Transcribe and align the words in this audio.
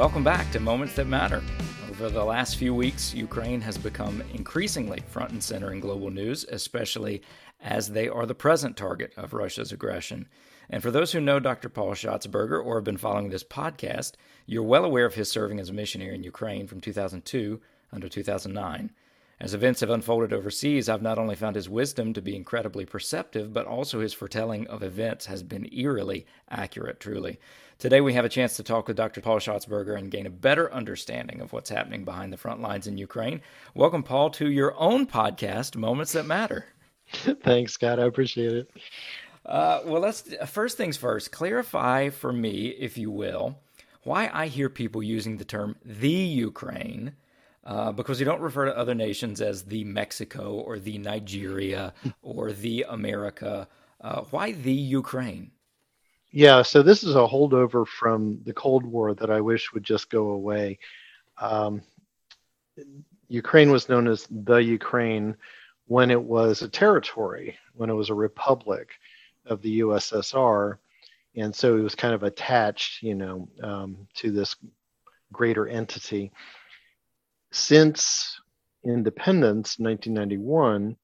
Welcome 0.00 0.24
back 0.24 0.50
to 0.52 0.60
Moments 0.60 0.94
That 0.94 1.06
Matter. 1.06 1.42
Over 1.90 2.08
the 2.08 2.24
last 2.24 2.56
few 2.56 2.74
weeks, 2.74 3.12
Ukraine 3.12 3.60
has 3.60 3.76
become 3.76 4.22
increasingly 4.32 5.00
front 5.06 5.32
and 5.32 5.44
center 5.44 5.72
in 5.72 5.80
global 5.80 6.10
news, 6.10 6.46
especially 6.50 7.20
as 7.60 7.88
they 7.88 8.08
are 8.08 8.24
the 8.24 8.34
present 8.34 8.76
target 8.78 9.12
of 9.18 9.34
Russia's 9.34 9.72
aggression. 9.72 10.26
And 10.72 10.82
for 10.84 10.92
those 10.92 11.10
who 11.10 11.20
know 11.20 11.40
Dr. 11.40 11.68
Paul 11.68 11.90
Schatzberger 11.94 12.64
or 12.64 12.76
have 12.76 12.84
been 12.84 12.96
following 12.96 13.28
this 13.28 13.42
podcast, 13.42 14.12
you're 14.46 14.62
well 14.62 14.84
aware 14.84 15.04
of 15.04 15.14
his 15.14 15.28
serving 15.28 15.58
as 15.58 15.68
a 15.68 15.72
missionary 15.72 16.14
in 16.14 16.22
Ukraine 16.22 16.68
from 16.68 16.80
2002 16.80 17.60
until 17.90 18.08
2009. 18.08 18.92
As 19.40 19.52
events 19.52 19.80
have 19.80 19.90
unfolded 19.90 20.32
overseas, 20.32 20.88
I've 20.88 21.02
not 21.02 21.18
only 21.18 21.34
found 21.34 21.56
his 21.56 21.68
wisdom 21.68 22.12
to 22.12 22.22
be 22.22 22.36
incredibly 22.36 22.84
perceptive, 22.84 23.52
but 23.52 23.66
also 23.66 23.98
his 23.98 24.12
foretelling 24.12 24.66
of 24.68 24.82
events 24.84 25.26
has 25.26 25.42
been 25.42 25.68
eerily 25.72 26.24
accurate, 26.48 27.00
truly. 27.00 27.40
Today, 27.78 28.00
we 28.00 28.12
have 28.12 28.26
a 28.26 28.28
chance 28.28 28.56
to 28.56 28.62
talk 28.62 28.86
with 28.86 28.98
Dr. 28.98 29.22
Paul 29.22 29.38
Schatzberger 29.38 29.98
and 29.98 30.10
gain 30.10 30.26
a 30.26 30.30
better 30.30 30.72
understanding 30.72 31.40
of 31.40 31.52
what's 31.52 31.70
happening 31.70 32.04
behind 32.04 32.32
the 32.32 32.36
front 32.36 32.60
lines 32.60 32.86
in 32.86 32.98
Ukraine. 32.98 33.40
Welcome, 33.74 34.02
Paul, 34.02 34.30
to 34.30 34.50
your 34.50 34.78
own 34.78 35.06
podcast, 35.06 35.74
Moments 35.74 36.12
That 36.12 36.26
Matter. 36.26 36.66
Thanks, 37.42 37.72
Scott. 37.72 37.98
I 37.98 38.04
appreciate 38.04 38.52
it. 38.52 38.70
Uh, 39.44 39.80
well, 39.84 40.00
let's 40.00 40.22
first 40.46 40.76
things 40.76 40.96
first. 40.96 41.32
Clarify 41.32 42.10
for 42.10 42.32
me, 42.32 42.68
if 42.68 42.98
you 42.98 43.10
will, 43.10 43.58
why 44.02 44.30
I 44.32 44.46
hear 44.46 44.68
people 44.68 45.02
using 45.02 45.36
the 45.36 45.44
term 45.44 45.76
"the 45.84 46.08
Ukraine." 46.08 47.14
Uh, 47.62 47.92
because 47.92 48.18
you 48.18 48.24
don't 48.24 48.40
refer 48.40 48.64
to 48.64 48.76
other 48.76 48.94
nations 48.94 49.40
as 49.42 49.64
the 49.64 49.84
Mexico 49.84 50.54
or 50.54 50.78
the 50.78 50.96
Nigeria 50.96 51.92
or 52.22 52.52
the 52.52 52.86
America. 52.88 53.68
Uh, 54.00 54.22
why 54.30 54.52
the 54.52 54.72
Ukraine? 54.72 55.50
Yeah, 56.32 56.62
so 56.62 56.82
this 56.82 57.04
is 57.04 57.16
a 57.16 57.26
holdover 57.26 57.86
from 57.86 58.40
the 58.44 58.54
Cold 58.54 58.86
War 58.86 59.14
that 59.14 59.30
I 59.30 59.42
wish 59.42 59.72
would 59.74 59.82
just 59.82 60.08
go 60.08 60.30
away. 60.30 60.78
Um, 61.36 61.82
Ukraine 63.28 63.70
was 63.70 63.88
known 63.88 64.08
as 64.08 64.26
the 64.30 64.56
Ukraine 64.56 65.36
when 65.86 66.10
it 66.10 66.22
was 66.22 66.62
a 66.62 66.68
territory, 66.68 67.58
when 67.74 67.90
it 67.90 67.94
was 67.94 68.10
a 68.10 68.14
republic 68.14 68.92
of 69.50 69.62
the 69.62 69.80
USSR. 69.80 70.78
And 71.36 71.54
so 71.54 71.76
it 71.76 71.82
was 71.82 71.94
kind 71.94 72.14
of 72.14 72.22
attached, 72.22 73.02
you 73.02 73.14
know, 73.14 73.48
um, 73.62 74.08
to 74.14 74.30
this 74.30 74.56
greater 75.32 75.68
entity. 75.68 76.32
Since 77.52 78.40
independence, 78.84 79.78
1991, 79.78 80.96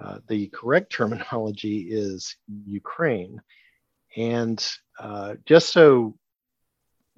uh, 0.00 0.18
the 0.28 0.48
correct 0.48 0.92
terminology 0.92 1.88
is 1.90 2.36
Ukraine. 2.66 3.40
And 4.16 4.64
uh, 4.98 5.34
just 5.46 5.72
so 5.72 6.14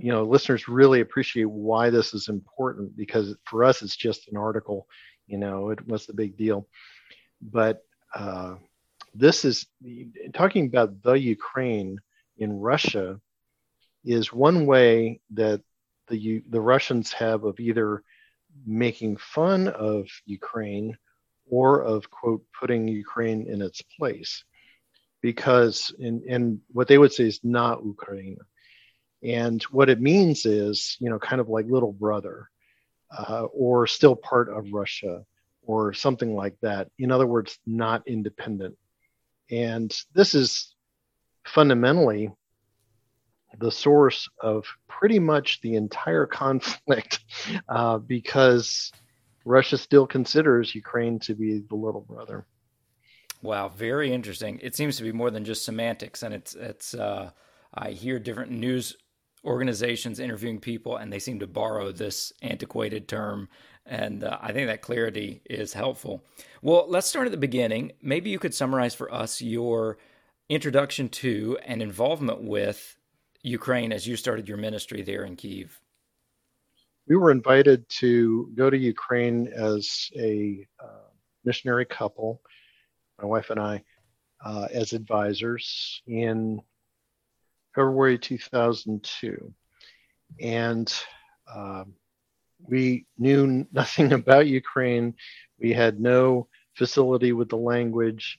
you 0.02 0.10
know, 0.10 0.24
listeners 0.24 0.66
really 0.66 1.00
appreciate 1.00 1.48
why 1.48 1.88
this 1.88 2.12
is 2.12 2.28
important 2.28 2.96
because 2.96 3.36
for 3.44 3.62
us 3.62 3.82
it's 3.82 3.96
just 3.96 4.28
an 4.28 4.36
article. 4.36 4.88
You 5.28 5.38
know, 5.38 5.70
it, 5.70 5.86
was 5.86 6.06
the 6.06 6.12
big 6.12 6.36
deal? 6.36 6.66
But 7.40 7.84
uh, 8.12 8.56
this 9.14 9.44
is 9.44 9.66
talking 10.34 10.66
about 10.66 11.02
the 11.02 11.12
Ukraine 11.12 11.98
in 12.38 12.60
Russia 12.60 13.20
is 14.04 14.32
one 14.32 14.66
way 14.66 15.20
that 15.30 15.60
the 16.08 16.42
the 16.48 16.60
Russians 16.60 17.12
have 17.12 17.44
of 17.44 17.60
either 17.60 18.02
making 18.66 19.16
fun 19.16 19.68
of 19.68 20.08
Ukraine 20.26 20.96
or 21.48 21.82
of 21.82 22.10
quote 22.10 22.44
putting 22.58 22.88
Ukraine 22.88 23.46
in 23.46 23.62
its 23.62 23.82
place 23.82 24.44
because 25.20 25.94
in, 25.98 26.22
in 26.26 26.60
what 26.68 26.88
they 26.88 26.98
would 26.98 27.12
say 27.12 27.24
is 27.24 27.40
not 27.42 27.84
Ukraine. 27.84 28.38
And 29.22 29.62
what 29.64 29.88
it 29.88 30.00
means 30.00 30.44
is, 30.46 30.96
you 30.98 31.08
know, 31.08 31.18
kind 31.18 31.40
of 31.40 31.48
like 31.48 31.66
little 31.68 31.92
brother 31.92 32.50
uh, 33.16 33.44
or 33.52 33.86
still 33.86 34.16
part 34.16 34.48
of 34.48 34.72
Russia 34.72 35.24
or 35.62 35.92
something 35.92 36.34
like 36.34 36.56
that. 36.62 36.88
In 36.98 37.12
other 37.12 37.26
words, 37.26 37.56
not 37.64 38.02
independent. 38.08 38.76
And 39.50 39.92
this 40.14 40.34
is 40.34 40.74
fundamentally 41.44 42.30
the 43.58 43.70
source 43.70 44.28
of 44.40 44.64
pretty 44.88 45.18
much 45.18 45.60
the 45.60 45.74
entire 45.74 46.26
conflict 46.26 47.20
uh, 47.68 47.98
because 47.98 48.92
Russia 49.44 49.76
still 49.76 50.06
considers 50.06 50.74
Ukraine 50.74 51.18
to 51.20 51.34
be 51.34 51.62
the 51.68 51.74
little 51.74 52.00
brother. 52.00 52.46
Wow, 53.42 53.68
very 53.68 54.12
interesting. 54.12 54.60
It 54.62 54.76
seems 54.76 54.96
to 54.96 55.02
be 55.02 55.12
more 55.12 55.30
than 55.30 55.44
just 55.44 55.64
semantics, 55.64 56.22
and 56.22 56.32
it's 56.32 56.54
it's. 56.54 56.94
Uh, 56.94 57.30
I 57.74 57.90
hear 57.90 58.18
different 58.18 58.52
news 58.52 58.96
organizations 59.44 60.20
interviewing 60.20 60.60
people, 60.60 60.96
and 60.96 61.12
they 61.12 61.18
seem 61.18 61.40
to 61.40 61.46
borrow 61.46 61.92
this 61.92 62.32
antiquated 62.42 63.08
term, 63.08 63.48
and 63.84 64.24
uh, 64.24 64.38
I 64.40 64.52
think 64.52 64.68
that 64.68 64.82
clarity 64.82 65.42
is 65.48 65.72
helpful. 65.72 66.24
Well, 66.62 66.86
let's 66.88 67.08
start 67.08 67.26
at 67.26 67.32
the 67.32 67.38
beginning. 67.38 67.92
Maybe 68.00 68.30
you 68.30 68.38
could 68.38 68.54
summarize 68.54 68.94
for 68.94 69.12
us 69.12 69.42
your 69.42 69.98
introduction 70.48 71.08
to 71.08 71.58
and 71.64 71.82
involvement 71.82 72.42
with 72.42 72.96
Ukraine 73.42 73.92
as 73.92 74.06
you 74.06 74.16
started 74.16 74.48
your 74.48 74.58
ministry 74.58 75.02
there 75.02 75.24
in 75.24 75.36
Kiev. 75.36 75.80
We 77.08 77.16
were 77.16 77.32
invited 77.32 77.88
to 78.00 78.50
go 78.54 78.70
to 78.70 78.76
Ukraine 78.76 79.48
as 79.48 80.10
a 80.16 80.64
uh, 80.80 81.10
missionary 81.44 81.84
couple 81.84 82.40
my 83.22 83.28
wife 83.28 83.50
and 83.50 83.60
I, 83.60 83.82
uh, 84.44 84.68
as 84.72 84.92
advisors 84.92 86.02
in 86.06 86.60
February 87.74 88.18
2002. 88.18 89.52
And 90.40 90.94
uh, 91.52 91.84
we 92.60 93.06
knew 93.18 93.66
nothing 93.72 94.12
about 94.20 94.46
Ukraine. 94.46 95.14
We 95.58 95.72
had 95.72 96.00
no 96.00 96.48
facility 96.74 97.32
with 97.32 97.48
the 97.48 97.56
language. 97.56 98.38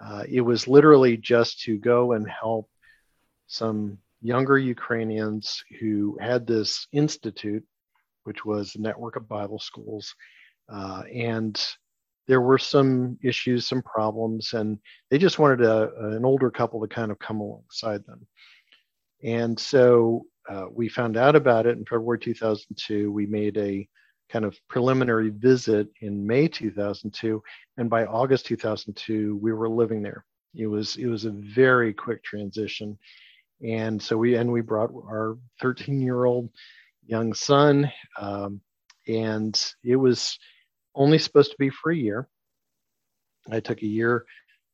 Uh, 0.00 0.24
it 0.28 0.40
was 0.40 0.68
literally 0.68 1.16
just 1.16 1.60
to 1.62 1.78
go 1.78 2.12
and 2.12 2.28
help 2.28 2.68
some 3.46 3.98
younger 4.20 4.58
Ukrainians 4.58 5.62
who 5.80 6.18
had 6.20 6.46
this 6.46 6.86
institute, 6.92 7.64
which 8.24 8.44
was 8.44 8.74
a 8.74 8.80
network 8.80 9.16
of 9.16 9.28
Bible 9.28 9.58
schools, 9.58 10.14
uh, 10.68 11.02
and 11.12 11.60
there 12.26 12.42
were 12.42 12.58
some 12.58 13.18
issues, 13.22 13.66
some 13.66 13.82
problems, 13.82 14.52
and 14.52 14.78
they 15.10 15.16
just 15.16 15.38
wanted 15.38 15.62
a, 15.62 16.14
an 16.14 16.24
older 16.24 16.50
couple 16.50 16.80
to 16.80 16.86
kind 16.86 17.10
of 17.10 17.18
come 17.18 17.40
alongside 17.40 18.04
them. 18.04 18.26
And 19.22 19.58
so 19.58 20.24
uh, 20.48 20.66
we 20.72 20.88
found 20.88 21.16
out 21.16 21.36
about 21.36 21.66
it 21.66 21.76
in 21.76 21.84
February 21.84 22.18
2002. 22.18 23.10
We 23.10 23.26
made 23.26 23.56
a 23.58 23.88
kind 24.30 24.44
of 24.44 24.56
preliminary 24.68 25.30
visit 25.30 25.88
in 26.00 26.26
May 26.26 26.48
2002, 26.48 27.42
and 27.76 27.88
by 27.88 28.04
August 28.04 28.46
2002, 28.46 29.36
we 29.36 29.52
were 29.52 29.68
living 29.68 30.02
there. 30.02 30.24
It 30.54 30.66
was 30.66 30.96
it 30.96 31.06
was 31.06 31.24
a 31.24 31.30
very 31.30 31.92
quick 31.92 32.22
transition, 32.24 32.98
and 33.66 34.02
so 34.02 34.16
we 34.16 34.36
and 34.36 34.50
we 34.50 34.60
brought 34.60 34.90
our 34.90 35.36
13 35.60 36.00
year 36.00 36.24
old 36.24 36.50
young 37.06 37.34
son, 37.34 37.90
um, 38.18 38.60
and 39.06 39.60
it 39.82 39.96
was 39.96 40.38
only 40.94 41.18
supposed 41.18 41.50
to 41.50 41.56
be 41.58 41.70
for 41.70 41.90
a 41.90 41.96
year. 41.96 42.28
I 43.50 43.60
took 43.60 43.82
a 43.82 43.86
year 43.86 44.24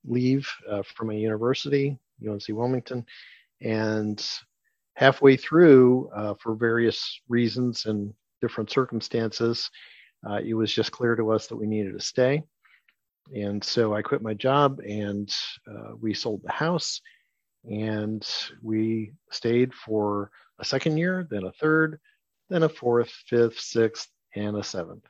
leave 0.05 0.49
uh, 0.69 0.83
from 0.83 1.11
a 1.11 1.15
university, 1.15 1.99
UNC 2.29 2.43
Wilmington, 2.49 3.07
and 3.61 4.25
halfway 4.95 5.37
through, 5.37 6.09
uh, 6.15 6.35
for 6.35 6.55
various 6.55 7.21
reasons 7.29 7.87
and 7.87 8.13
different 8.41 8.71
circumstances, 8.71 9.71
uh, 10.29 10.41
it 10.45 10.55
was 10.55 10.73
just 10.73 10.93
clear 10.93 11.17
to 11.17 11.33
us 11.33 11.47
that 11.47 11.57
we 11.57 11.67
needed 11.67 11.93
to 11.93 12.05
stay. 12.05 12.43
And 13.35 13.63
so 13.63 13.95
I 13.95 14.03
quit 14.03 14.23
my 14.23 14.35
job 14.35 14.81
and 14.81 15.33
uh, 15.69 15.97
we 16.01 16.15
sold 16.15 16.43
the 16.45 16.53
house 16.53 17.01
and 17.69 18.27
we 18.63 19.13
stayed 19.31 19.73
for 19.73 20.31
a 20.59 20.65
second 20.65 20.99
year, 20.99 21.27
then 21.31 21.45
a 21.45 21.53
third, 21.53 21.99
then 22.51 22.63
a 22.63 22.69
fourth, 22.69 23.11
fifth, 23.27 23.59
sixth, 23.59 24.09
and 24.35 24.57
a 24.57 24.63
seventh. 24.63 25.05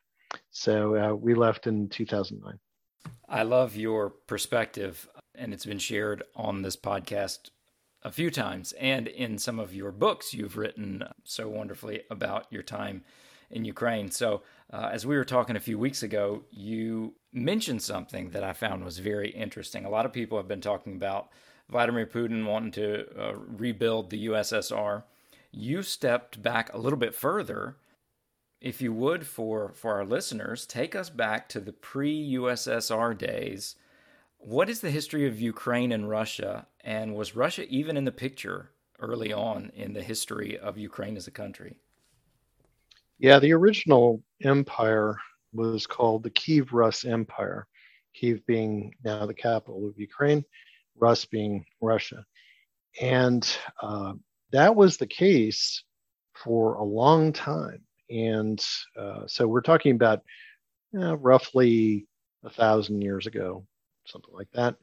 So 0.50 0.96
uh, 0.96 1.14
we 1.14 1.34
left 1.34 1.66
in 1.66 1.88
2009. 1.88 2.58
I 3.28 3.42
love 3.42 3.76
your 3.76 4.10
perspective, 4.10 5.08
and 5.34 5.52
it's 5.52 5.66
been 5.66 5.78
shared 5.78 6.22
on 6.36 6.62
this 6.62 6.76
podcast 6.76 7.50
a 8.04 8.12
few 8.12 8.30
times 8.30 8.72
and 8.72 9.08
in 9.08 9.38
some 9.38 9.58
of 9.58 9.74
your 9.74 9.90
books 9.90 10.34
you've 10.34 10.56
written 10.56 11.02
so 11.24 11.48
wonderfully 11.48 12.02
about 12.10 12.46
your 12.50 12.62
time 12.62 13.02
in 13.50 13.64
Ukraine. 13.64 14.10
So, 14.10 14.42
uh, 14.72 14.90
as 14.92 15.06
we 15.06 15.16
were 15.16 15.24
talking 15.24 15.56
a 15.56 15.60
few 15.60 15.78
weeks 15.78 16.02
ago, 16.02 16.42
you 16.50 17.14
mentioned 17.32 17.82
something 17.82 18.30
that 18.30 18.42
I 18.42 18.52
found 18.52 18.84
was 18.84 18.98
very 18.98 19.30
interesting. 19.30 19.84
A 19.84 19.90
lot 19.90 20.06
of 20.06 20.12
people 20.12 20.38
have 20.38 20.48
been 20.48 20.60
talking 20.60 20.94
about 20.94 21.28
Vladimir 21.68 22.06
Putin 22.06 22.46
wanting 22.46 22.72
to 22.72 23.06
uh, 23.18 23.34
rebuild 23.36 24.10
the 24.10 24.26
USSR. 24.26 25.04
You 25.52 25.82
stepped 25.82 26.42
back 26.42 26.72
a 26.72 26.78
little 26.78 26.98
bit 26.98 27.14
further 27.14 27.76
if 28.64 28.80
you 28.80 28.94
would, 28.94 29.26
for, 29.26 29.72
for 29.74 29.92
our 29.92 30.06
listeners, 30.06 30.64
take 30.66 30.96
us 30.96 31.10
back 31.10 31.50
to 31.50 31.60
the 31.60 31.72
pre 31.72 32.32
USSR 32.32 33.16
days. 33.16 33.76
What 34.46 34.68
is 34.68 34.80
the 34.80 34.90
history 34.90 35.26
of 35.26 35.40
Ukraine 35.40 35.90
and 35.90 36.06
Russia? 36.06 36.66
And 36.82 37.14
was 37.14 37.34
Russia 37.34 37.66
even 37.70 37.96
in 37.96 38.04
the 38.04 38.12
picture 38.12 38.72
early 39.00 39.32
on 39.32 39.72
in 39.74 39.94
the 39.94 40.02
history 40.02 40.58
of 40.58 40.76
Ukraine 40.76 41.16
as 41.16 41.26
a 41.26 41.30
country? 41.30 41.78
Yeah, 43.18 43.38
the 43.38 43.54
original 43.54 44.22
empire 44.42 45.16
was 45.54 45.86
called 45.86 46.24
the 46.24 46.30
Kiev 46.30 46.74
Rus 46.74 47.06
Empire, 47.06 47.66
Kiev 48.12 48.44
being 48.44 48.92
now 49.02 49.24
the 49.24 49.32
capital 49.32 49.88
of 49.88 49.98
Ukraine, 49.98 50.44
Rus 50.98 51.24
being 51.24 51.64
Russia. 51.80 52.26
And 53.00 53.50
uh, 53.82 54.12
that 54.52 54.76
was 54.76 54.98
the 54.98 55.06
case 55.06 55.82
for 56.34 56.74
a 56.74 56.84
long 56.84 57.32
time. 57.32 57.80
And 58.10 58.62
uh, 58.94 59.22
so 59.26 59.48
we're 59.48 59.62
talking 59.62 59.94
about 59.94 60.20
uh, 60.94 61.16
roughly 61.16 62.06
a 62.44 62.50
thousand 62.50 63.00
years 63.00 63.26
ago, 63.26 63.66
something 64.06 64.34
like 64.34 64.50
that, 64.52 64.76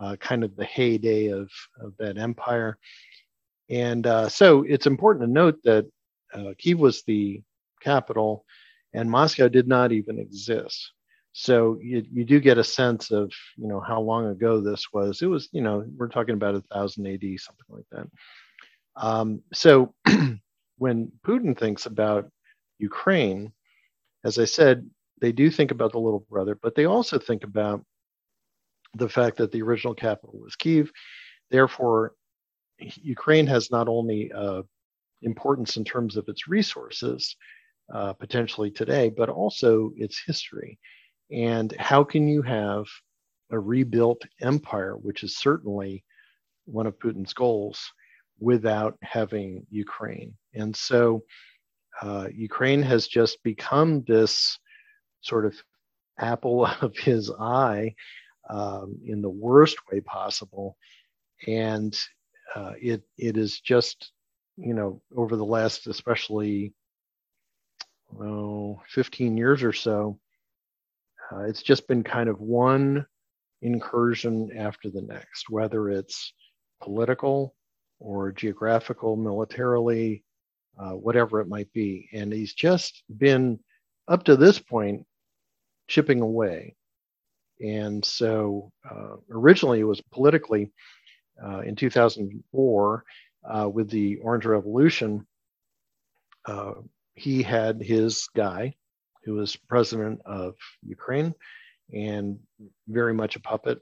uh, 0.00 0.16
kind 0.16 0.44
of 0.44 0.56
the 0.56 0.64
heyday 0.64 1.28
of, 1.28 1.50
of 1.80 1.94
that 1.98 2.18
empire. 2.18 2.78
And 3.70 4.06
uh, 4.06 4.28
so 4.28 4.62
it's 4.62 4.86
important 4.86 5.26
to 5.26 5.32
note 5.32 5.58
that 5.64 5.86
uh, 6.32 6.52
Kiev 6.58 6.78
was 6.78 7.02
the 7.02 7.42
capital 7.80 8.44
and 8.92 9.10
Moscow 9.10 9.48
did 9.48 9.68
not 9.68 9.92
even 9.92 10.18
exist. 10.18 10.92
So 11.32 11.78
you, 11.80 12.04
you 12.10 12.24
do 12.24 12.40
get 12.40 12.58
a 12.58 12.64
sense 12.64 13.10
of, 13.10 13.30
you 13.56 13.68
know, 13.68 13.80
how 13.80 14.00
long 14.00 14.26
ago 14.26 14.60
this 14.60 14.92
was. 14.92 15.22
It 15.22 15.26
was, 15.26 15.48
you 15.52 15.60
know, 15.60 15.84
we're 15.96 16.08
talking 16.08 16.34
about 16.34 16.54
a 16.54 16.62
thousand 16.62 17.06
AD, 17.06 17.22
something 17.38 17.66
like 17.68 17.84
that. 17.92 18.08
Um, 18.96 19.42
so 19.52 19.94
when 20.78 21.12
Putin 21.24 21.56
thinks 21.56 21.86
about 21.86 22.30
Ukraine, 22.78 23.52
as 24.24 24.38
I 24.38 24.46
said, 24.46 24.88
they 25.20 25.32
do 25.32 25.50
think 25.50 25.70
about 25.70 25.92
the 25.92 26.00
little 26.00 26.24
brother, 26.30 26.58
but 26.60 26.74
they 26.74 26.86
also 26.86 27.18
think 27.18 27.44
about 27.44 27.84
the 28.98 29.08
fact 29.08 29.36
that 29.38 29.52
the 29.52 29.62
original 29.62 29.94
capital 29.94 30.38
was 30.38 30.56
Kiev. 30.56 30.90
Therefore, 31.50 32.12
Ukraine 32.78 33.46
has 33.46 33.70
not 33.70 33.88
only 33.88 34.30
uh, 34.32 34.62
importance 35.22 35.76
in 35.76 35.84
terms 35.84 36.16
of 36.16 36.28
its 36.28 36.48
resources, 36.48 37.36
uh, 37.92 38.12
potentially 38.12 38.70
today, 38.70 39.08
but 39.08 39.28
also 39.28 39.92
its 39.96 40.22
history. 40.24 40.78
And 41.30 41.74
how 41.78 42.04
can 42.04 42.28
you 42.28 42.42
have 42.42 42.84
a 43.50 43.58
rebuilt 43.58 44.22
empire, 44.40 44.94
which 44.96 45.22
is 45.22 45.38
certainly 45.38 46.04
one 46.66 46.86
of 46.86 46.98
Putin's 46.98 47.32
goals, 47.32 47.80
without 48.38 48.96
having 49.02 49.66
Ukraine? 49.70 50.34
And 50.54 50.74
so 50.76 51.22
uh, 52.02 52.28
Ukraine 52.32 52.82
has 52.82 53.08
just 53.08 53.42
become 53.42 54.04
this 54.06 54.58
sort 55.22 55.46
of 55.46 55.54
apple 56.18 56.66
of 56.80 56.96
his 56.96 57.30
eye 57.40 57.94
um, 58.48 58.98
in 59.04 59.22
the 59.22 59.30
worst 59.30 59.78
way 59.90 60.00
possible. 60.00 60.76
And 61.46 61.98
uh, 62.54 62.72
it 62.80 63.02
it 63.16 63.36
is 63.36 63.60
just, 63.60 64.12
you 64.56 64.74
know, 64.74 65.02
over 65.16 65.36
the 65.36 65.44
last 65.44 65.86
especially 65.86 66.72
oh, 68.20 68.80
15 68.88 69.36
years 69.36 69.62
or 69.62 69.72
so, 69.72 70.18
uh, 71.32 71.40
it's 71.40 71.62
just 71.62 71.86
been 71.88 72.02
kind 72.02 72.28
of 72.28 72.40
one 72.40 73.06
incursion 73.62 74.50
after 74.56 74.90
the 74.90 75.02
next, 75.02 75.50
whether 75.50 75.90
it's 75.90 76.32
political 76.82 77.54
or 78.00 78.32
geographical, 78.32 79.16
militarily, 79.16 80.24
uh, 80.78 80.92
whatever 80.92 81.40
it 81.40 81.48
might 81.48 81.72
be. 81.72 82.08
And 82.12 82.32
he's 82.32 82.54
just 82.54 83.02
been, 83.18 83.58
up 84.06 84.24
to 84.24 84.36
this 84.36 84.58
point, 84.58 85.04
chipping 85.88 86.22
away. 86.22 86.77
And 87.60 88.04
so 88.04 88.72
uh, 88.88 89.16
originally 89.30 89.80
it 89.80 89.84
was 89.84 90.00
politically 90.12 90.72
uh, 91.44 91.60
in 91.60 91.76
2004 91.76 93.04
uh, 93.44 93.68
with 93.68 93.90
the 93.90 94.16
Orange 94.18 94.46
Revolution. 94.46 95.26
Uh, 96.44 96.74
he 97.14 97.42
had 97.42 97.82
his 97.82 98.28
guy 98.36 98.74
who 99.24 99.34
was 99.34 99.56
president 99.56 100.20
of 100.24 100.54
Ukraine 100.82 101.34
and 101.92 102.38
very 102.88 103.14
much 103.14 103.36
a 103.36 103.40
puppet. 103.40 103.80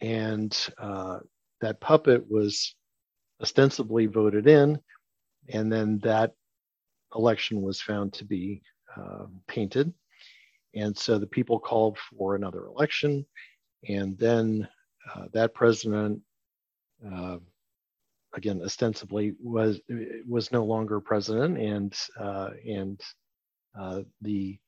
And 0.00 0.56
uh, 0.78 1.18
that 1.60 1.80
puppet 1.80 2.24
was 2.30 2.74
ostensibly 3.40 4.06
voted 4.06 4.46
in, 4.46 4.78
and 5.48 5.72
then 5.72 5.98
that 6.02 6.32
election 7.14 7.62
was 7.62 7.80
found 7.80 8.12
to 8.14 8.24
be 8.24 8.62
uh, 8.96 9.26
painted. 9.46 9.92
And 10.78 10.96
so 10.96 11.18
the 11.18 11.26
people 11.26 11.58
called 11.58 11.98
for 11.98 12.36
another 12.36 12.66
election, 12.66 13.26
and 13.88 14.16
then 14.18 14.68
uh, 15.14 15.24
that 15.32 15.54
president 15.54 16.20
uh, 17.12 17.38
again 18.34 18.60
ostensibly 18.62 19.34
was 19.42 19.80
was 20.26 20.52
no 20.52 20.64
longer 20.64 21.00
president 21.00 21.58
and 21.58 21.94
uh, 22.18 22.50
and 22.66 23.00
uh, 23.78 24.02
the 24.20 24.58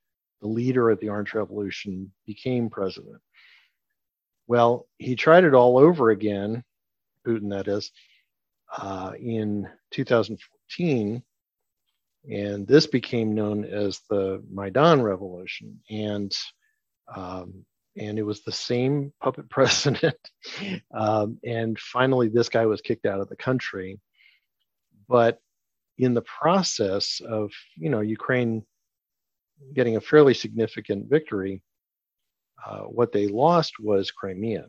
the 0.41 0.49
leader 0.49 0.91
of 0.91 0.99
the 1.01 1.09
Orange 1.09 1.35
Revolution 1.35 2.11
became 2.27 2.71
president. 2.71 3.21
Well, 4.47 4.89
he 4.99 5.15
tried 5.15 5.45
it 5.45 5.55
all 5.55 5.79
over 5.79 6.11
again, 6.11 6.65
Putin 7.27 7.51
that 7.51 7.69
is, 7.69 7.93
uh, 8.77 9.13
in 9.21 9.69
2014, 9.93 11.23
and 12.29 12.67
this 12.67 12.87
became 12.87 13.35
known 13.35 13.65
as 13.65 14.01
the 14.11 14.43
Maidan 14.51 15.03
Revolution, 15.03 15.81
and 15.89 16.33
um, 17.15 17.65
and 17.97 18.19
it 18.19 18.23
was 18.23 18.43
the 18.43 18.53
same 18.53 19.13
puppet 19.21 19.49
president. 19.51 20.19
um, 20.95 21.39
and 21.45 21.79
finally, 21.79 22.29
this 22.29 22.49
guy 22.49 22.67
was 22.67 22.81
kicked 22.81 23.07
out 23.07 23.21
of 23.21 23.29
the 23.29 23.37
country. 23.37 24.01
But 25.09 25.41
in 25.99 26.15
the 26.15 26.23
process 26.23 27.21
of, 27.29 27.51
you 27.77 27.91
know, 27.91 28.01
Ukraine 28.01 28.65
getting 29.75 29.97
a 29.97 30.01
fairly 30.01 30.35
significant 30.35 31.11
victory, 31.11 31.63
uh, 32.65 32.83
what 32.83 33.13
they 33.13 33.27
lost 33.27 33.75
was 33.81 34.11
Crimea. 34.11 34.67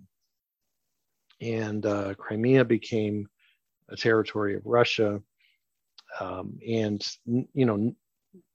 And 1.39 1.85
uh, 1.85 2.15
Crimea 2.15 2.65
became 2.65 3.27
a 3.89 3.95
territory 3.95 4.55
of 4.55 4.65
Russia. 4.65 5.21
Um, 6.19 6.59
and, 6.67 7.05
you 7.25 7.65
know, 7.65 7.93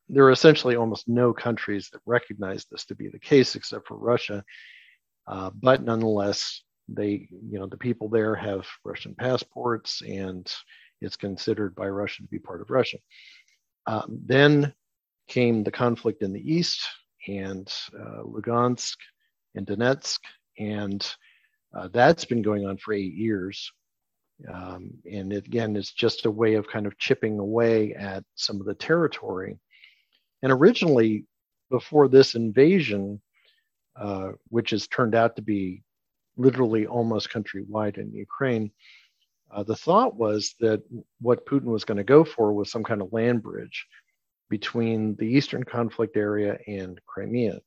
there 0.08 0.24
are 0.24 0.30
essentially 0.30 0.76
almost 0.76 1.08
no 1.08 1.32
countries 1.32 1.88
that 1.92 2.00
recognize 2.06 2.64
this 2.70 2.84
to 2.86 2.94
be 2.94 3.08
the 3.08 3.18
case 3.18 3.56
except 3.56 3.88
for 3.88 3.96
Russia. 3.96 4.44
Uh, 5.26 5.50
but 5.60 5.82
nonetheless, 5.82 6.62
they, 6.88 7.28
you 7.30 7.58
know, 7.58 7.66
the 7.66 7.76
people 7.76 8.08
there 8.08 8.34
have 8.34 8.64
Russian 8.84 9.14
passports 9.14 10.02
and 10.02 10.52
it's 11.00 11.16
considered 11.16 11.75
by 11.75 11.88
Russia 11.88 12.22
to 12.22 12.28
be 12.28 12.38
part 12.38 12.60
of 12.60 12.70
Russia. 12.70 12.98
Um, 13.86 14.20
then 14.25 14.72
came 15.28 15.64
the 15.64 15.72
conflict 15.72 16.22
in 16.22 16.32
the 16.32 16.54
east 16.54 16.86
and 17.28 17.72
uh, 17.98 18.22
Lugansk 18.22 18.96
and 19.54 19.66
Donetsk, 19.66 20.20
and 20.58 21.06
uh, 21.76 21.88
that's 21.92 22.25
been 22.25 22.42
going 22.42 22.66
on 22.66 22.76
for 22.76 22.94
eight 22.94 23.14
years. 23.14 23.70
Um, 24.52 24.90
and 25.11 25.33
it, 25.33 25.47
again, 25.47 25.76
it's 25.76 25.93
just 25.93 26.26
a 26.26 26.31
way 26.31 26.55
of 26.55 26.69
kind 26.69 26.87
of 26.87 26.99
chipping 26.99 27.38
away 27.38 27.95
at 27.95 28.25
some 28.35 28.61
of 28.61 28.66
the 28.66 28.75
territory 28.75 29.59
and 30.43 30.52
originally, 30.52 31.25
before 31.71 32.09
this 32.09 32.35
invasion, 32.35 33.21
uh, 33.97 34.33
which 34.49 34.71
has 34.71 34.87
turned 34.87 35.14
out 35.14 35.37
to 35.37 35.43
be 35.43 35.83
literally 36.37 36.87
almost 36.87 37.31
countrywide 37.31 37.99
in 37.99 38.12
Ukraine, 38.12 38.71
uh, 39.50 39.62
the 39.62 39.76
thought 39.76 40.16
was 40.16 40.55
that 40.61 40.83
what 41.21 41.47
Putin 41.47 41.64
was 41.64 41.85
going 41.85 41.97
to 41.97 42.05
go 42.05 42.25
for 42.25 42.52
was 42.52 42.71
some 42.71 42.85
kind 42.85 43.00
of 43.00 43.12
land 43.12 43.43
bridge 43.43 43.87
between 44.49 45.16
the 45.16 45.26
eastern 45.26 45.64
conflict 45.64 46.16
area 46.16 46.59
and 46.66 47.00
Crimea. 47.07 47.59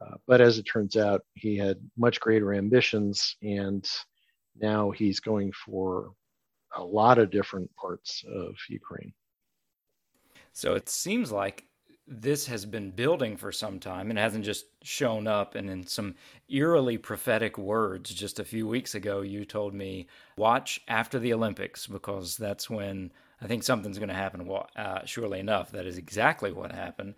Uh, 0.00 0.14
but 0.26 0.40
as 0.40 0.58
it 0.58 0.64
turns 0.64 0.96
out, 0.96 1.22
he 1.34 1.56
had 1.56 1.78
much 1.96 2.20
greater 2.20 2.54
ambitions, 2.54 3.34
and 3.42 3.90
now 4.60 4.90
he's 4.90 5.20
going 5.20 5.52
for 5.52 6.12
a 6.76 6.82
lot 6.82 7.18
of 7.18 7.30
different 7.30 7.74
parts 7.76 8.24
of 8.30 8.54
Ukraine. 8.68 9.12
So 10.52 10.74
it 10.74 10.88
seems 10.88 11.30
like 11.32 11.64
this 12.06 12.46
has 12.46 12.64
been 12.64 12.90
building 12.90 13.36
for 13.36 13.52
some 13.52 13.78
time 13.78 14.10
and 14.10 14.18
hasn't 14.18 14.44
just 14.44 14.66
shown 14.82 15.26
up. 15.26 15.54
And 15.54 15.68
in 15.68 15.86
some 15.86 16.14
eerily 16.48 16.96
prophetic 16.96 17.58
words, 17.58 18.12
just 18.12 18.40
a 18.40 18.44
few 18.44 18.66
weeks 18.66 18.94
ago, 18.94 19.20
you 19.20 19.44
told 19.44 19.74
me, 19.74 20.08
watch 20.36 20.80
after 20.88 21.18
the 21.18 21.34
Olympics 21.34 21.86
because 21.86 22.36
that's 22.36 22.70
when 22.70 23.12
I 23.42 23.46
think 23.46 23.62
something's 23.62 23.98
going 23.98 24.08
to 24.08 24.14
happen. 24.14 24.46
Well, 24.46 24.68
uh, 24.74 25.04
surely 25.04 25.38
enough, 25.38 25.70
that 25.72 25.86
is 25.86 25.98
exactly 25.98 26.50
what 26.50 26.72
happened. 26.72 27.14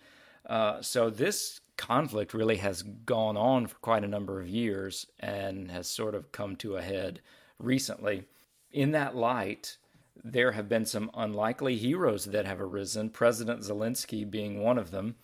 Uh, 0.46 0.82
so 0.82 1.08
this 1.08 1.60
conflict 1.80 2.34
really 2.34 2.58
has 2.58 2.82
gone 2.82 3.38
on 3.38 3.66
for 3.66 3.76
quite 3.76 4.04
a 4.04 4.08
number 4.08 4.38
of 4.38 4.46
years 4.46 5.06
and 5.18 5.70
has 5.70 5.88
sort 5.88 6.14
of 6.14 6.30
come 6.30 6.54
to 6.56 6.76
a 6.76 6.82
head 6.82 7.22
recently. 7.58 8.24
In 8.70 8.92
that 8.92 9.16
light, 9.16 9.78
there 10.22 10.52
have 10.52 10.68
been 10.68 10.84
some 10.84 11.10
unlikely 11.14 11.76
heroes 11.78 12.26
that 12.26 12.44
have 12.44 12.60
arisen, 12.60 13.08
President 13.08 13.62
Zelensky 13.62 14.30
being 14.30 14.62
one 14.62 14.76
of 14.76 14.90
them. 14.90 15.16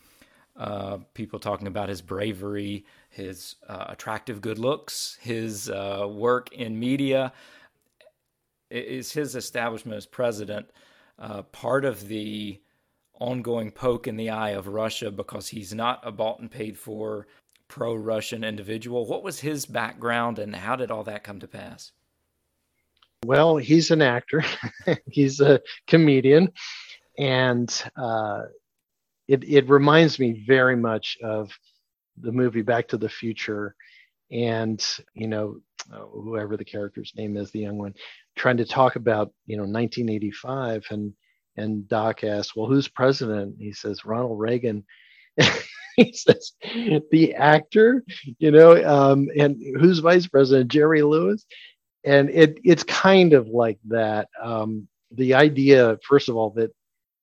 Uh, 0.57 0.97
people 1.13 1.39
talking 1.39 1.67
about 1.67 1.91
his 1.91 2.01
bravery, 2.01 2.87
his 3.11 3.57
uh, 3.69 3.85
attractive 3.89 4.41
good 4.41 4.59
looks, 4.59 5.19
his 5.21 5.69
uh, 5.69 6.09
work 6.11 6.51
in 6.53 6.81
media. 6.81 7.35
Is 8.71 9.13
his 9.13 9.37
establishment 9.37 9.99
as 9.99 10.07
president 10.07 10.71
uh, 11.19 11.43
part 11.43 11.85
of 11.85 12.09
the 12.09 12.61
ongoing 13.21 13.71
poke 13.71 14.07
in 14.07 14.17
the 14.17 14.31
eye 14.31 14.51
of 14.51 14.69
Russia 14.69 15.11
because 15.11 15.49
he's 15.49 15.75
not 15.75 16.01
a 16.03 16.13
bought 16.13 16.41
and 16.41 16.51
paid 16.51 16.79
for 16.79 17.27
pro 17.69 17.95
Russian 17.95 18.45
individual? 18.45 19.07
What 19.07 19.23
was 19.23 19.41
his 19.41 19.67
background 19.67 20.39
and 20.39 20.55
how 20.55 20.77
did 20.77 20.91
all 20.91 21.05
that 21.05 21.25
come 21.25 21.41
to 21.41 21.49
pass? 21.49 21.93
Well, 23.25 23.57
he's 23.57 23.91
an 23.91 24.03
actor, 24.03 24.45
he's 25.11 25.41
a 25.41 25.61
comedian, 25.87 26.53
and 27.19 27.71
uh, 27.97 28.43
it, 29.27 29.43
it 29.45 29.69
reminds 29.69 30.19
me 30.19 30.45
very 30.47 30.77
much 30.77 31.17
of 31.23 31.51
the 32.19 32.33
movie 32.33 32.63
Back 32.63 32.89
to 32.89 32.97
the 32.97 33.09
Future 33.09 33.75
and 34.31 34.85
you 35.15 35.29
know 35.29 35.57
whoever 36.13 36.57
the 36.57 36.65
character's 36.65 37.13
name 37.17 37.37
is 37.37 37.51
the 37.51 37.61
young 37.61 37.79
one 37.79 37.95
trying 38.35 38.57
to 38.57 38.65
talk 38.65 38.97
about 38.97 39.33
you 39.47 39.57
know 39.57 39.63
1985 39.63 40.85
and 40.91 41.13
and 41.57 41.89
doc 41.89 42.25
asks 42.25 42.55
well 42.57 42.67
who's 42.67 42.89
president? 42.89 43.57
He 43.59 43.73
says 43.73 44.05
ronald 44.05 44.39
reagan. 44.39 44.85
He 45.97 46.13
says 46.13 46.53
the 47.11 47.35
actor 47.37 48.05
you 48.39 48.51
know 48.51 48.85
um, 48.85 49.31
and 49.35 49.57
who's 49.81 50.01
vice 50.01 50.27
president? 50.27 50.71
Jerry 50.71 51.01
lewis? 51.01 51.47
And 52.05 52.29
it 52.29 52.59
it's 52.65 52.83
kind 52.85 53.33
of 53.33 53.49
like 53.49 53.79
that. 53.89 54.29
Um, 54.43 54.89
the 55.11 55.33
idea 55.33 55.99
first 56.07 56.29
of 56.29 56.37
all 56.37 56.51
that 56.51 56.71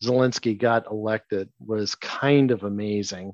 zelensky 0.03 0.57
got 0.57 0.89
elected 0.89 1.49
was 1.59 1.95
kind 1.95 2.49
of 2.49 2.63
amazing 2.63 3.33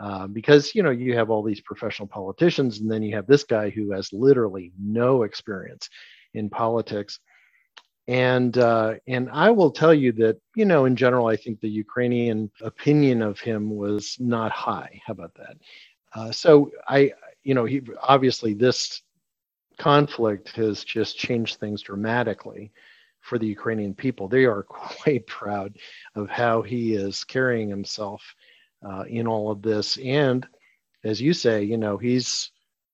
uh, 0.00 0.26
because 0.26 0.74
you 0.74 0.82
know 0.82 0.90
you 0.90 1.16
have 1.16 1.30
all 1.30 1.42
these 1.42 1.60
professional 1.62 2.06
politicians 2.06 2.80
and 2.80 2.90
then 2.90 3.02
you 3.02 3.16
have 3.16 3.26
this 3.26 3.44
guy 3.44 3.70
who 3.70 3.92
has 3.92 4.12
literally 4.12 4.72
no 4.78 5.22
experience 5.22 5.88
in 6.34 6.50
politics 6.50 7.18
and 8.08 8.56
uh, 8.58 8.94
and 9.06 9.28
I 9.32 9.50
will 9.50 9.70
tell 9.70 9.94
you 9.94 10.12
that 10.12 10.40
you 10.54 10.64
know 10.64 10.84
in 10.84 10.96
general 10.96 11.26
I 11.26 11.36
think 11.36 11.60
the 11.60 11.68
Ukrainian 11.68 12.50
opinion 12.60 13.22
of 13.22 13.40
him 13.40 13.70
was 13.70 14.16
not 14.20 14.52
high. 14.52 15.00
How 15.04 15.12
about 15.12 15.34
that? 15.34 15.56
Uh, 16.14 16.32
so 16.32 16.70
I 16.88 17.12
you 17.42 17.54
know 17.54 17.64
he 17.64 17.82
obviously 18.02 18.54
this 18.54 19.02
conflict 19.78 20.50
has 20.56 20.84
just 20.84 21.18
changed 21.18 21.56
things 21.56 21.82
dramatically 21.82 22.72
for 23.20 23.38
the 23.38 23.46
Ukrainian 23.46 23.94
people. 23.94 24.28
They 24.28 24.44
are 24.44 24.62
quite 24.68 25.26
proud 25.26 25.76
of 26.14 26.30
how 26.30 26.62
he 26.62 26.94
is 26.94 27.24
carrying 27.24 27.68
himself 27.68 28.22
uh, 28.86 29.04
in 29.08 29.26
all 29.26 29.50
of 29.50 29.62
this. 29.62 29.98
And 29.98 30.46
as 31.04 31.20
you 31.20 31.32
say, 31.32 31.64
you 31.64 31.76
know, 31.76 31.96
he's 31.96 32.50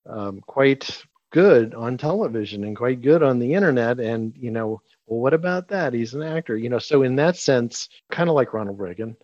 um, 0.09 0.41
quite 0.41 1.03
good 1.31 1.75
on 1.75 1.97
television 1.97 2.65
and 2.65 2.77
quite 2.77 3.01
good 3.03 3.23
on 3.23 3.39
the 3.39 3.55
internet. 3.55 4.01
And, 4.01 4.35
you 4.37 4.51
know, 4.51 4.81
well, 5.13 5.21
what 5.21 5.35
about 5.35 5.69
that? 5.69 5.93
He's 5.93 6.15
an 6.15 6.23
actor, 6.23 6.57
you 6.57 6.71
know. 6.71 6.79
So, 6.79 7.03
in 7.03 7.17
that 7.17 7.37
sense, 7.37 7.91
kind 8.11 8.31
of 8.31 8.35
like 8.35 8.55
Ronald 8.55 8.79
Reagan, 8.79 9.15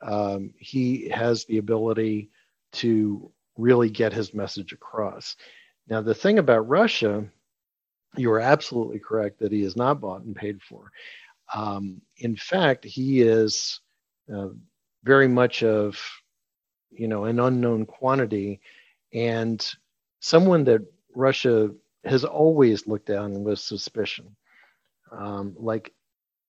um, 0.00 0.54
he 0.56 1.10
has 1.10 1.44
the 1.44 1.58
ability 1.58 2.30
to 2.72 3.30
really 3.58 3.90
get 3.90 4.10
his 4.14 4.32
message 4.32 4.72
across. 4.72 5.36
Now, 5.86 6.00
the 6.00 6.14
thing 6.14 6.38
about 6.38 6.66
Russia, 6.66 7.26
you 8.16 8.32
are 8.32 8.40
absolutely 8.40 8.98
correct 8.98 9.38
that 9.40 9.52
he 9.52 9.64
is 9.64 9.76
not 9.76 10.00
bought 10.00 10.22
and 10.22 10.34
paid 10.34 10.62
for. 10.62 10.90
Um, 11.54 12.00
in 12.16 12.36
fact, 12.36 12.86
he 12.86 13.20
is 13.20 13.80
uh, 14.34 14.48
very 15.02 15.28
much 15.28 15.62
of 15.62 16.00
you 16.90 17.06
know 17.06 17.24
an 17.26 17.38
unknown 17.38 17.84
quantity 17.84 18.60
and 19.12 19.74
someone 20.20 20.64
that 20.64 20.80
russia 21.14 21.70
has 22.04 22.24
always 22.24 22.86
looked 22.86 23.06
down 23.06 23.42
with 23.42 23.58
suspicion 23.58 24.34
um, 25.12 25.54
like 25.58 25.92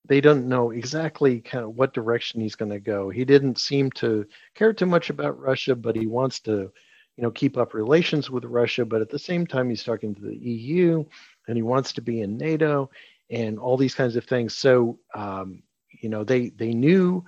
they 0.07 0.21
don't 0.21 0.47
know 0.47 0.71
exactly 0.71 1.41
kind 1.41 1.63
of 1.65 1.75
what 1.75 1.93
direction 1.93 2.41
he's 2.41 2.55
going 2.55 2.71
to 2.71 2.79
go. 2.79 3.09
He 3.09 3.25
didn't 3.25 3.57
seem 3.59 3.91
to 3.93 4.25
care 4.55 4.73
too 4.73 4.85
much 4.85 5.09
about 5.09 5.39
russia 5.39 5.75
but 5.75 5.95
he 5.95 6.07
wants 6.07 6.39
to 6.41 6.71
you 7.17 7.23
know 7.23 7.31
keep 7.31 7.57
up 7.57 7.73
relations 7.73 8.29
with 8.29 8.45
russia. 8.45 8.85
But 8.85 9.01
at 9.01 9.09
the 9.09 9.19
same 9.19 9.47
time 9.47 9.69
he's 9.69 9.83
talking 9.83 10.15
to 10.15 10.21
the 10.21 10.35
eu 10.37 11.03
and 11.47 11.57
he 11.57 11.63
wants 11.63 11.93
to 11.93 12.01
be 12.01 12.21
in 12.21 12.37
nato 12.37 12.89
and 13.29 13.59
all 13.59 13.77
these 13.77 13.95
kinds 13.95 14.15
of 14.15 14.25
things. 14.25 14.55
So 14.55 14.99
um, 15.13 15.63
you 16.01 16.09
know 16.09 16.23
they 16.23 16.49
they 16.49 16.73
knew 16.73 17.23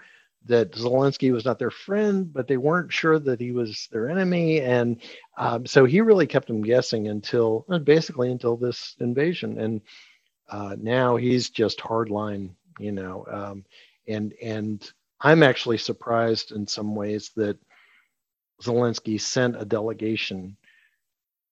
that 0.46 0.72
Zelensky 0.72 1.32
was 1.34 1.44
not 1.44 1.60
their 1.60 1.72
friend, 1.72 2.32
but 2.32 2.48
they 2.48 2.56
weren't 2.56 2.94
sure 2.94 3.20
that 3.20 3.42
he 3.42 3.52
was 3.52 3.88
their 3.92 4.10
enemy, 4.10 4.62
and 4.62 5.02
um, 5.38 5.66
so 5.66 5.84
he 5.86 6.00
really 6.02 6.28
kept 6.28 6.48
them 6.48 6.62
guessing 6.62 7.08
until 7.10 7.66
basically 7.84 8.32
until 8.32 8.56
this 8.56 8.96
invasion. 9.00 9.60
And 9.60 9.82
uh, 10.50 10.76
now 10.80 11.16
he's 11.16 11.50
just 11.50 11.80
hardline, 11.80 12.52
you 12.80 12.92
know. 12.92 13.26
Um, 13.30 13.66
and 14.08 14.34
and 14.42 14.92
I'm 15.22 15.44
actually 15.44 15.78
surprised 15.78 16.52
in 16.52 16.68
some 16.68 16.96
ways 16.96 17.32
that 17.36 17.58
Zelensky 18.62 19.20
sent 19.20 19.62
a 19.62 19.66
delegation 19.66 20.58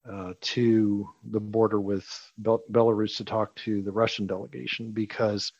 uh, 0.09 0.33
to 0.39 1.09
the 1.31 1.39
border 1.39 1.79
with 1.79 2.07
Bel- 2.37 2.63
Belarus 2.71 3.17
to 3.17 3.25
talk 3.25 3.55
to 3.55 3.81
the 3.81 3.91
Russian 3.91 4.27
delegation 4.27 4.91
because 4.91 5.51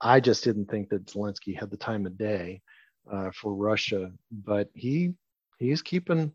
I 0.00 0.20
just 0.20 0.44
didn't 0.44 0.70
think 0.70 0.88
that 0.90 1.06
Zelensky 1.06 1.58
had 1.58 1.70
the 1.70 1.76
time 1.76 2.06
of 2.06 2.16
day 2.16 2.62
uh, 3.10 3.30
for 3.32 3.54
Russia, 3.54 4.12
but 4.30 4.68
he 4.74 5.14
he's 5.58 5.82
keeping 5.82 6.32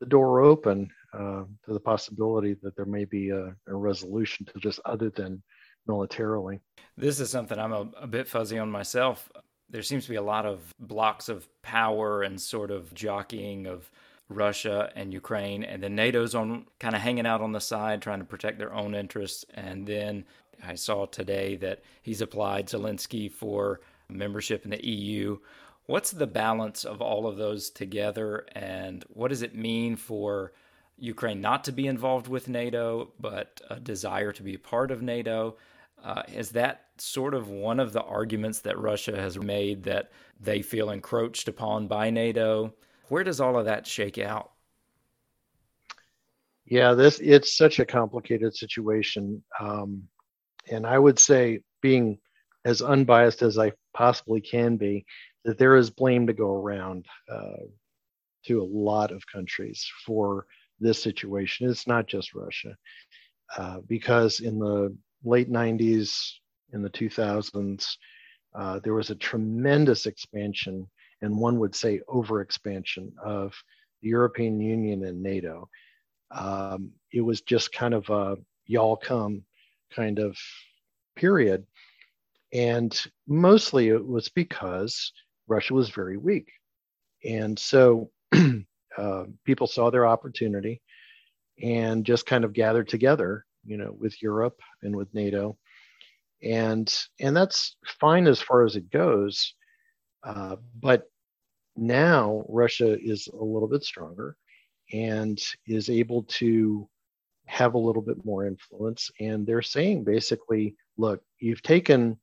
the 0.00 0.06
door 0.06 0.40
open 0.40 0.90
uh, 1.12 1.44
to 1.64 1.72
the 1.72 1.80
possibility 1.80 2.54
that 2.62 2.74
there 2.74 2.86
may 2.86 3.04
be 3.04 3.30
a, 3.30 3.54
a, 3.68 3.74
resolution 3.74 4.46
to 4.46 4.58
this 4.62 4.80
other 4.86 5.10
than 5.10 5.42
militarily. 5.86 6.60
This 6.96 7.20
is 7.20 7.30
something 7.30 7.58
I'm 7.58 7.72
a, 7.72 7.88
a 8.00 8.06
bit 8.06 8.28
fuzzy 8.28 8.58
on 8.58 8.70
myself. 8.70 9.30
There 9.70 9.82
seems 9.82 10.04
to 10.04 10.10
be 10.10 10.16
a 10.16 10.22
lot 10.22 10.46
of 10.46 10.74
blocks 10.78 11.28
of 11.28 11.48
power 11.62 12.22
and 12.22 12.40
sort 12.40 12.70
of 12.70 12.92
jockeying 12.94 13.66
of 13.66 13.90
Russia 14.28 14.90
and 14.94 15.12
Ukraine, 15.12 15.64
and 15.64 15.82
then 15.82 15.94
NATO's 15.94 16.34
on 16.34 16.66
kind 16.78 16.94
of 16.94 17.02
hanging 17.02 17.26
out 17.26 17.40
on 17.40 17.52
the 17.52 17.60
side, 17.60 18.02
trying 18.02 18.20
to 18.20 18.24
protect 18.24 18.58
their 18.58 18.74
own 18.74 18.94
interests, 18.94 19.44
and 19.54 19.86
then 19.86 20.24
I 20.62 20.74
saw 20.74 21.06
today 21.06 21.56
that 21.56 21.82
he's 22.02 22.20
applied 22.20 22.68
Zelensky 22.68 23.30
for 23.30 23.80
membership 24.08 24.64
in 24.64 24.70
the 24.70 24.86
EU. 24.86 25.38
What's 25.86 26.12
the 26.12 26.26
balance 26.26 26.84
of 26.84 27.02
all 27.02 27.26
of 27.26 27.36
those 27.36 27.70
together, 27.70 28.46
and 28.52 29.04
what 29.08 29.28
does 29.28 29.42
it 29.42 29.54
mean 29.54 29.96
for 29.96 30.52
Ukraine 30.96 31.40
not 31.40 31.64
to 31.64 31.72
be 31.72 31.86
involved 31.86 32.28
with 32.28 32.48
NATO, 32.48 33.12
but 33.18 33.60
a 33.68 33.80
desire 33.80 34.32
to 34.32 34.42
be 34.42 34.54
a 34.54 34.58
part 34.58 34.90
of 34.90 35.02
NATO? 35.02 35.56
Uh, 36.02 36.22
is 36.34 36.50
that 36.50 36.86
sort 36.98 37.34
of 37.34 37.48
one 37.48 37.78
of 37.78 37.92
the 37.92 38.02
arguments 38.02 38.60
that 38.60 38.78
Russia 38.78 39.16
has 39.16 39.38
made 39.38 39.84
that 39.84 40.10
they 40.40 40.60
feel 40.60 40.90
encroached 40.90 41.48
upon 41.48 41.86
by 41.86 42.10
NATO? 42.10 42.74
Where 43.08 43.24
does 43.24 43.40
all 43.40 43.56
of 43.56 43.66
that 43.66 43.86
shake 43.86 44.18
out? 44.18 44.52
Yeah, 46.64 46.94
this 46.94 47.20
it's 47.20 47.56
such 47.56 47.78
a 47.78 47.84
complicated 47.84 48.54
situation. 48.54 49.42
Um, 49.60 50.04
and 50.70 50.86
I 50.86 50.98
would 50.98 51.18
say, 51.18 51.60
being 51.80 52.18
as 52.64 52.82
unbiased 52.82 53.42
as 53.42 53.58
I 53.58 53.72
possibly 53.92 54.40
can 54.40 54.76
be, 54.76 55.04
that 55.44 55.58
there 55.58 55.76
is 55.76 55.90
blame 55.90 56.26
to 56.28 56.32
go 56.32 56.54
around 56.54 57.06
uh, 57.30 57.64
to 58.46 58.62
a 58.62 58.64
lot 58.64 59.10
of 59.10 59.26
countries 59.26 59.88
for 60.06 60.46
this 60.80 61.02
situation. 61.02 61.68
It's 61.68 61.86
not 61.86 62.06
just 62.06 62.34
Russia, 62.34 62.76
uh, 63.56 63.78
because 63.86 64.40
in 64.40 64.58
the 64.58 64.96
late 65.24 65.50
90s, 65.50 66.12
in 66.72 66.82
the 66.82 66.90
2000s, 66.90 67.96
uh, 68.54 68.80
there 68.82 68.94
was 68.94 69.10
a 69.10 69.14
tremendous 69.14 70.06
expansion, 70.06 70.88
and 71.20 71.38
one 71.38 71.58
would 71.58 71.74
say 71.74 72.00
overexpansion 72.08 73.12
of 73.22 73.54
the 74.02 74.08
European 74.08 74.60
Union 74.60 75.04
and 75.04 75.22
NATO. 75.22 75.68
Um, 76.30 76.92
it 77.12 77.20
was 77.20 77.42
just 77.42 77.72
kind 77.72 77.94
of 77.94 78.08
a 78.08 78.36
y'all 78.66 78.96
come 78.96 79.44
kind 79.94 80.18
of 80.18 80.36
period. 81.16 81.64
And 82.52 82.98
mostly 83.26 83.88
it 83.88 84.06
was 84.06 84.28
because 84.28 85.12
Russia 85.46 85.74
was 85.74 85.90
very 85.90 86.16
weak. 86.16 86.50
And 87.24 87.58
so 87.58 88.10
uh, 88.98 89.24
people 89.44 89.66
saw 89.66 89.90
their 89.90 90.06
opportunity 90.06 90.80
and 91.62 92.04
just 92.04 92.26
kind 92.26 92.44
of 92.44 92.52
gathered 92.52 92.88
together, 92.88 93.44
you 93.64 93.76
know, 93.76 93.94
with 93.98 94.20
Europe 94.22 94.60
and 94.82 94.94
with 94.94 95.12
NATO. 95.14 95.56
And, 96.42 96.92
and 97.20 97.36
that's 97.36 97.76
fine 98.00 98.26
as 98.26 98.40
far 98.40 98.64
as 98.64 98.76
it 98.76 98.90
goes. 98.90 99.54
Uh, 100.24 100.56
but 100.80 101.10
now 101.76 102.44
Russia 102.48 102.98
is 103.00 103.28
a 103.28 103.44
little 103.44 103.68
bit 103.68 103.84
stronger 103.84 104.36
and 104.92 105.40
is 105.66 105.88
able 105.88 106.24
to 106.24 106.88
have 107.46 107.74
a 107.74 107.78
little 107.78 108.02
bit 108.02 108.24
more 108.24 108.46
influence. 108.46 109.10
And 109.20 109.46
they're 109.46 109.62
saying 109.62 110.04
basically, 110.04 110.76
look, 110.96 111.22
you've 111.38 111.62
taken 111.62 112.18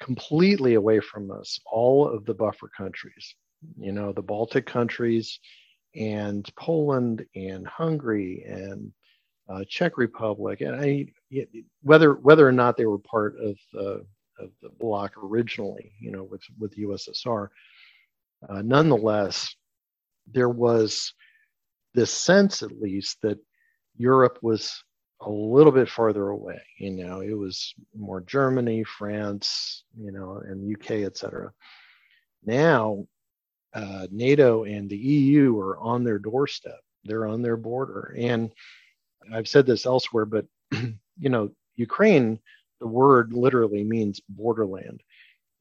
completely 0.00 0.74
away 0.74 1.00
from 1.00 1.30
us 1.30 1.58
all 1.66 2.08
of 2.08 2.24
the 2.24 2.34
buffer 2.34 2.70
countries, 2.76 3.34
you 3.78 3.92
know, 3.92 4.12
the 4.12 4.22
Baltic 4.22 4.66
countries 4.66 5.38
and 5.94 6.48
Poland 6.56 7.24
and 7.34 7.66
Hungary 7.66 8.44
and 8.46 8.92
uh, 9.48 9.64
Czech 9.68 9.98
Republic, 9.98 10.60
and 10.60 10.74
I, 10.76 11.06
whether 11.82 12.14
whether 12.14 12.46
or 12.46 12.52
not 12.52 12.76
they 12.76 12.86
were 12.86 12.98
part 12.98 13.36
of 13.38 13.56
the 13.72 14.06
of 14.38 14.50
the 14.62 14.70
bloc 14.80 15.12
originally, 15.22 15.92
you 16.00 16.10
know, 16.10 16.24
with 16.24 16.42
with 16.58 16.72
the 16.72 16.82
USSR, 16.82 17.48
uh, 18.48 18.62
nonetheless, 18.62 19.54
there 20.26 20.48
was 20.48 21.12
this 21.94 22.10
sense, 22.10 22.62
at 22.62 22.80
least, 22.80 23.18
that 23.22 23.38
Europe 23.96 24.38
was 24.42 24.82
a 25.20 25.30
little 25.30 25.72
bit 25.72 25.88
farther 25.88 26.28
away. 26.28 26.60
You 26.78 26.90
know, 26.90 27.20
it 27.20 27.36
was 27.36 27.74
more 27.94 28.20
Germany, 28.20 28.84
France, 28.84 29.84
you 29.96 30.12
know, 30.12 30.42
and 30.44 30.74
UK, 30.74 31.06
etc. 31.06 31.52
Now, 32.44 33.06
uh, 33.74 34.06
NATO 34.10 34.64
and 34.64 34.88
the 34.88 34.96
EU 34.96 35.58
are 35.58 35.78
on 35.78 36.04
their 36.04 36.18
doorstep. 36.18 36.80
They're 37.04 37.26
on 37.26 37.42
their 37.42 37.56
border, 37.56 38.14
and 38.18 38.50
I've 39.32 39.48
said 39.48 39.66
this 39.66 39.86
elsewhere, 39.86 40.24
but 40.24 40.46
you 40.72 41.28
know, 41.28 41.50
Ukraine, 41.76 42.38
the 42.80 42.86
word 42.86 43.32
literally 43.32 43.84
means 43.84 44.20
borderland. 44.28 45.02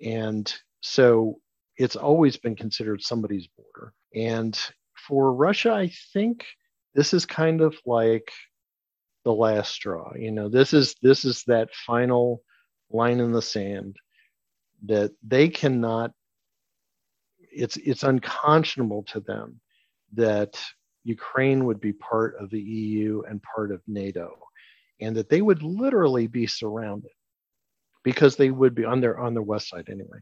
And 0.01 0.51
so 0.82 1.39
it's 1.77 1.96
always 1.96 2.38
been 2.38 2.55
considered 2.55 3.01
somebody's 3.01 3.48
border. 3.48 3.93
And 4.13 4.60
for 5.08 5.34
Russia, 5.34 5.74
I 5.74 5.91
think 6.13 6.46
this 6.93 7.13
is 7.13 7.25
kind 7.25 7.62
of 7.62 7.75
like 7.86 8.32
the 9.24 9.34
last 9.34 9.72
straw. 9.72 10.13
You 10.15 10.32
know, 10.32 10.50
this 10.50 10.74
is 10.74 10.96
this 11.01 11.25
is 11.25 11.43
that 11.48 11.74
final 11.74 12.41
line 12.91 13.20
in 13.20 13.32
the 13.32 13.41
sand 13.41 13.96
that 14.86 15.12
they 15.25 15.50
cannot 15.50 16.12
it's 17.39 17.77
it's 17.77 18.03
unconscionable 18.03 19.03
to 19.03 19.20
them 19.20 19.60
that 20.13 20.60
Ukraine 21.03 21.65
would 21.65 21.81
be 21.81 21.93
part 21.93 22.36
of 22.39 22.50
the 22.50 22.62
EU 22.62 23.24
and 23.27 23.41
part 23.43 23.72
of 23.72 23.81
NATO, 23.88 24.38
and 25.01 25.15
that 25.15 25.29
they 25.29 25.41
would 25.41 25.63
literally 25.63 26.27
be 26.27 26.48
surrounded 26.48 27.12
because 28.03 28.36
they 28.36 28.51
would 28.51 28.75
be 28.75 28.86
on 28.86 29.01
their 29.01 29.19
on 29.19 29.33
their 29.33 29.43
west 29.43 29.69
side 29.69 29.89
anyway. 29.89 30.19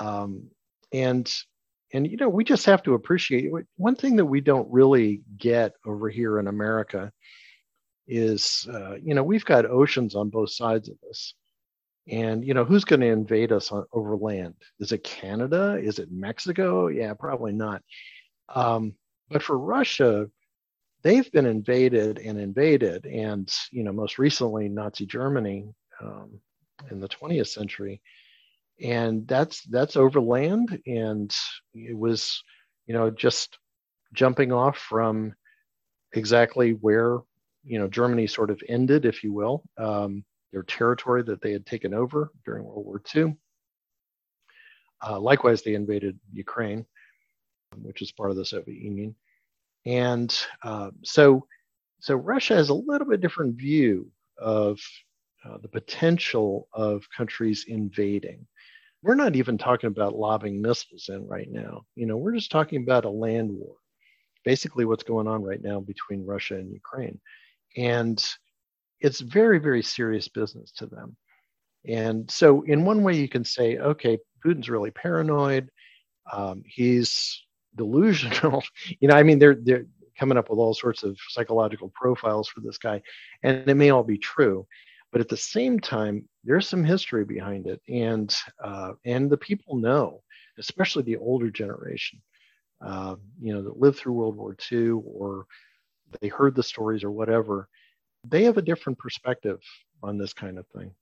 Um, 0.00 0.50
and 0.92 1.32
and 1.92 2.10
you 2.10 2.16
know 2.16 2.28
we 2.28 2.44
just 2.44 2.66
have 2.66 2.82
to 2.84 2.94
appreciate 2.94 3.50
one 3.76 3.96
thing 3.96 4.16
that 4.16 4.24
we 4.24 4.40
don't 4.40 4.70
really 4.70 5.22
get 5.38 5.72
over 5.84 6.08
here 6.08 6.38
in 6.38 6.48
America 6.48 7.12
is 8.06 8.66
uh, 8.72 8.94
you 8.96 9.14
know 9.14 9.22
we've 9.22 9.44
got 9.44 9.66
oceans 9.66 10.14
on 10.14 10.30
both 10.30 10.50
sides 10.50 10.88
of 10.88 10.96
us 11.08 11.34
and 12.08 12.44
you 12.44 12.54
know 12.54 12.64
who's 12.64 12.84
going 12.84 13.00
to 13.00 13.06
invade 13.06 13.52
us 13.52 13.72
on, 13.72 13.84
over 13.92 14.16
land? 14.16 14.54
Is 14.80 14.92
it 14.92 15.04
canada? 15.04 15.78
Is 15.80 15.98
it 15.98 16.12
mexico? 16.12 16.88
Yeah 16.88 17.14
probably 17.14 17.52
not. 17.52 17.82
Um, 18.48 18.94
but 19.28 19.42
for 19.42 19.58
Russia, 19.58 20.28
they've 21.02 21.30
been 21.32 21.46
invaded 21.46 22.18
and 22.18 22.38
invaded, 22.38 23.06
and 23.06 23.52
you 23.70 23.82
know, 23.82 23.92
most 23.92 24.18
recently 24.18 24.68
Nazi 24.68 25.06
Germany 25.06 25.68
um, 26.00 26.40
in 26.90 27.00
the 27.00 27.08
20th 27.08 27.48
century, 27.48 28.00
and 28.82 29.26
that's 29.26 29.62
that's 29.64 29.96
over 29.96 30.20
land, 30.20 30.80
and 30.86 31.34
it 31.74 31.96
was, 31.96 32.42
you 32.86 32.94
know, 32.94 33.10
just 33.10 33.58
jumping 34.12 34.52
off 34.52 34.78
from 34.78 35.34
exactly 36.12 36.72
where 36.72 37.18
you 37.64 37.78
know 37.78 37.88
Germany 37.88 38.26
sort 38.26 38.50
of 38.50 38.62
ended, 38.68 39.04
if 39.04 39.24
you 39.24 39.32
will, 39.32 39.64
um, 39.78 40.24
their 40.52 40.62
territory 40.62 41.22
that 41.24 41.42
they 41.42 41.52
had 41.52 41.66
taken 41.66 41.94
over 41.94 42.30
during 42.44 42.64
World 42.64 42.86
War 42.86 43.02
II. 43.14 43.36
Uh, 45.06 45.20
likewise, 45.20 45.62
they 45.62 45.74
invaded 45.74 46.18
Ukraine 46.32 46.86
which 47.82 48.02
is 48.02 48.12
part 48.12 48.30
of 48.30 48.36
the 48.36 48.44
Soviet 48.44 48.80
Union. 48.80 49.14
And 49.84 50.36
uh, 50.62 50.90
so, 51.04 51.46
so 52.00 52.16
Russia 52.16 52.56
has 52.56 52.68
a 52.68 52.74
little 52.74 53.06
bit 53.06 53.20
different 53.20 53.56
view 53.56 54.10
of 54.38 54.78
uh, 55.44 55.58
the 55.62 55.68
potential 55.68 56.68
of 56.72 57.04
countries 57.16 57.64
invading. 57.68 58.46
We're 59.02 59.14
not 59.14 59.36
even 59.36 59.58
talking 59.58 59.88
about 59.88 60.16
lobbing 60.16 60.60
missiles 60.60 61.08
in 61.08 61.26
right 61.26 61.50
now. 61.50 61.84
You 61.94 62.06
know, 62.06 62.16
we're 62.16 62.34
just 62.34 62.50
talking 62.50 62.82
about 62.82 63.04
a 63.04 63.10
land 63.10 63.52
war. 63.52 63.76
Basically, 64.44 64.84
what's 64.84 65.04
going 65.04 65.28
on 65.28 65.42
right 65.42 65.62
now 65.62 65.80
between 65.80 66.26
Russia 66.26 66.56
and 66.56 66.72
Ukraine, 66.72 67.20
and 67.76 68.24
it's 69.00 69.20
very, 69.20 69.58
very 69.58 69.82
serious 69.82 70.28
business 70.28 70.72
to 70.72 70.86
them. 70.86 71.16
And 71.86 72.30
so, 72.30 72.62
in 72.62 72.84
one 72.84 73.02
way, 73.02 73.16
you 73.16 73.28
can 73.28 73.44
say, 73.44 73.78
okay, 73.78 74.18
Putin's 74.44 74.70
really 74.70 74.90
paranoid. 74.90 75.70
Um, 76.32 76.62
he's 76.64 77.42
delusional. 77.76 78.62
you 79.00 79.08
know, 79.08 79.14
I 79.14 79.22
mean, 79.22 79.38
they're 79.38 79.56
they're 79.56 79.86
coming 80.18 80.38
up 80.38 80.48
with 80.48 80.58
all 80.58 80.74
sorts 80.74 81.02
of 81.02 81.18
psychological 81.28 81.90
profiles 81.94 82.48
for 82.48 82.60
this 82.60 82.78
guy, 82.78 83.02
and 83.42 83.68
it 83.68 83.74
may 83.74 83.90
all 83.90 84.04
be 84.04 84.18
true, 84.18 84.66
but 85.12 85.20
at 85.20 85.28
the 85.28 85.36
same 85.36 85.78
time, 85.78 86.28
there's 86.44 86.68
some 86.68 86.84
history 86.84 87.24
behind 87.24 87.66
it, 87.66 87.80
and 87.88 88.34
uh, 88.62 88.92
and 89.04 89.30
the 89.30 89.36
people 89.36 89.76
know, 89.76 90.22
especially 90.58 91.02
the 91.02 91.16
older 91.16 91.50
generation, 91.50 92.20
uh, 92.80 93.16
you 93.40 93.52
know, 93.52 93.62
that 93.62 93.78
lived 93.78 93.98
through 93.98 94.14
World 94.14 94.36
War 94.36 94.56
II 94.70 94.90
or 95.04 95.46
they 96.20 96.28
heard 96.28 96.54
the 96.54 96.62
stories 96.62 97.04
or 97.04 97.10
whatever, 97.10 97.68
they 98.24 98.44
have 98.44 98.58
a 98.58 98.62
different 98.62 98.98
perspective 98.98 99.60
on 100.02 100.18
this 100.18 100.32
kind 100.32 100.58
of 100.58 100.66
thing. 100.68 100.92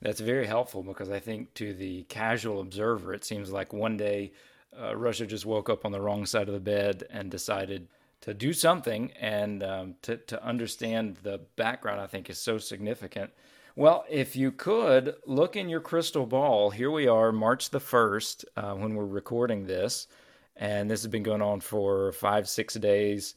That's 0.00 0.20
very 0.20 0.46
helpful 0.46 0.82
because 0.82 1.10
I 1.10 1.20
think 1.20 1.54
to 1.54 1.74
the 1.74 2.02
casual 2.04 2.60
observer, 2.60 3.14
it 3.14 3.24
seems 3.24 3.52
like 3.52 3.72
one 3.72 3.96
day 3.96 4.32
uh, 4.80 4.96
Russia 4.96 5.26
just 5.26 5.46
woke 5.46 5.68
up 5.68 5.84
on 5.84 5.92
the 5.92 6.00
wrong 6.00 6.26
side 6.26 6.48
of 6.48 6.54
the 6.54 6.60
bed 6.60 7.04
and 7.10 7.30
decided 7.30 7.88
to 8.22 8.32
do 8.32 8.52
something 8.52 9.10
and 9.20 9.62
um, 9.62 9.94
to, 10.02 10.16
to 10.16 10.42
understand 10.44 11.16
the 11.22 11.40
background, 11.56 12.00
I 12.00 12.06
think, 12.06 12.30
is 12.30 12.38
so 12.38 12.58
significant. 12.58 13.30
Well, 13.74 14.04
if 14.08 14.36
you 14.36 14.52
could 14.52 15.16
look 15.26 15.56
in 15.56 15.68
your 15.68 15.80
crystal 15.80 16.26
ball, 16.26 16.70
here 16.70 16.90
we 16.90 17.08
are, 17.08 17.32
March 17.32 17.70
the 17.70 17.80
1st, 17.80 18.44
uh, 18.56 18.74
when 18.74 18.94
we're 18.94 19.06
recording 19.06 19.66
this. 19.66 20.08
And 20.56 20.90
this 20.90 21.02
has 21.02 21.10
been 21.10 21.22
going 21.22 21.42
on 21.42 21.60
for 21.60 22.12
five, 22.12 22.48
six 22.48 22.74
days. 22.74 23.34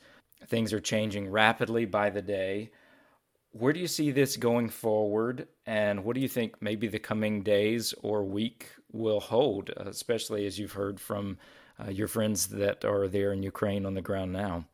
Things 0.48 0.74
are 0.74 0.82
changing 0.82 1.30
rapidly 1.30 1.86
by 1.86 2.10
the 2.10 2.22
day. 2.22 2.72
Where 3.52 3.72
do 3.72 3.80
you 3.80 3.88
see 3.88 4.12
this 4.12 4.36
going 4.36 4.68
forward? 4.68 5.48
And 5.66 6.04
what 6.04 6.16
do 6.16 6.20
you 6.20 6.28
think 6.28 6.62
maybe 6.62 6.88
the 6.88 7.00
coming 7.00 7.42
days 7.42 7.94
or 8.04 8.26
week 8.26 8.68
will 8.96 9.20
hold, 9.20 9.70
especially 9.78 10.46
as 10.46 10.58
you've 10.58 10.72
heard 10.72 11.00
from 11.00 11.38
uh, 11.80 11.90
your 11.90 12.08
friends 12.08 12.48
that 12.48 12.86
are 12.86 13.08
there 13.08 13.34
in 13.34 13.44
Ukraine 13.44 13.86
on 13.86 13.94
the 13.94 14.02
ground 14.02 14.32
now? 14.32 14.66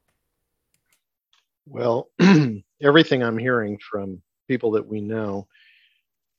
Well, 1.66 2.10
everything 2.82 3.24
I'm 3.24 3.38
hearing 3.38 3.80
from 3.80 4.22
people 4.48 4.72
that 4.72 4.88
we 4.88 5.02
know 5.02 5.48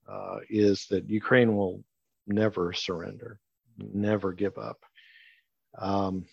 uh, 0.09 0.39
is 0.49 0.87
that 0.91 1.09
Ukraine 1.09 1.57
will 1.57 1.83
never 2.27 2.73
surrender, 2.73 3.39
never 3.79 4.33
give 4.33 4.59
up. 4.59 4.79
Um, 5.79 6.27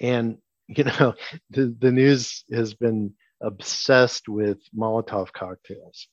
and, 0.00 0.38
you 0.66 0.84
know, 0.84 1.14
the, 1.50 1.74
the 1.78 1.92
news 1.92 2.44
has 2.52 2.74
been 2.74 3.14
obsessed 3.40 4.28
with 4.28 4.58
Molotov 4.76 5.32
cocktails. 5.32 6.08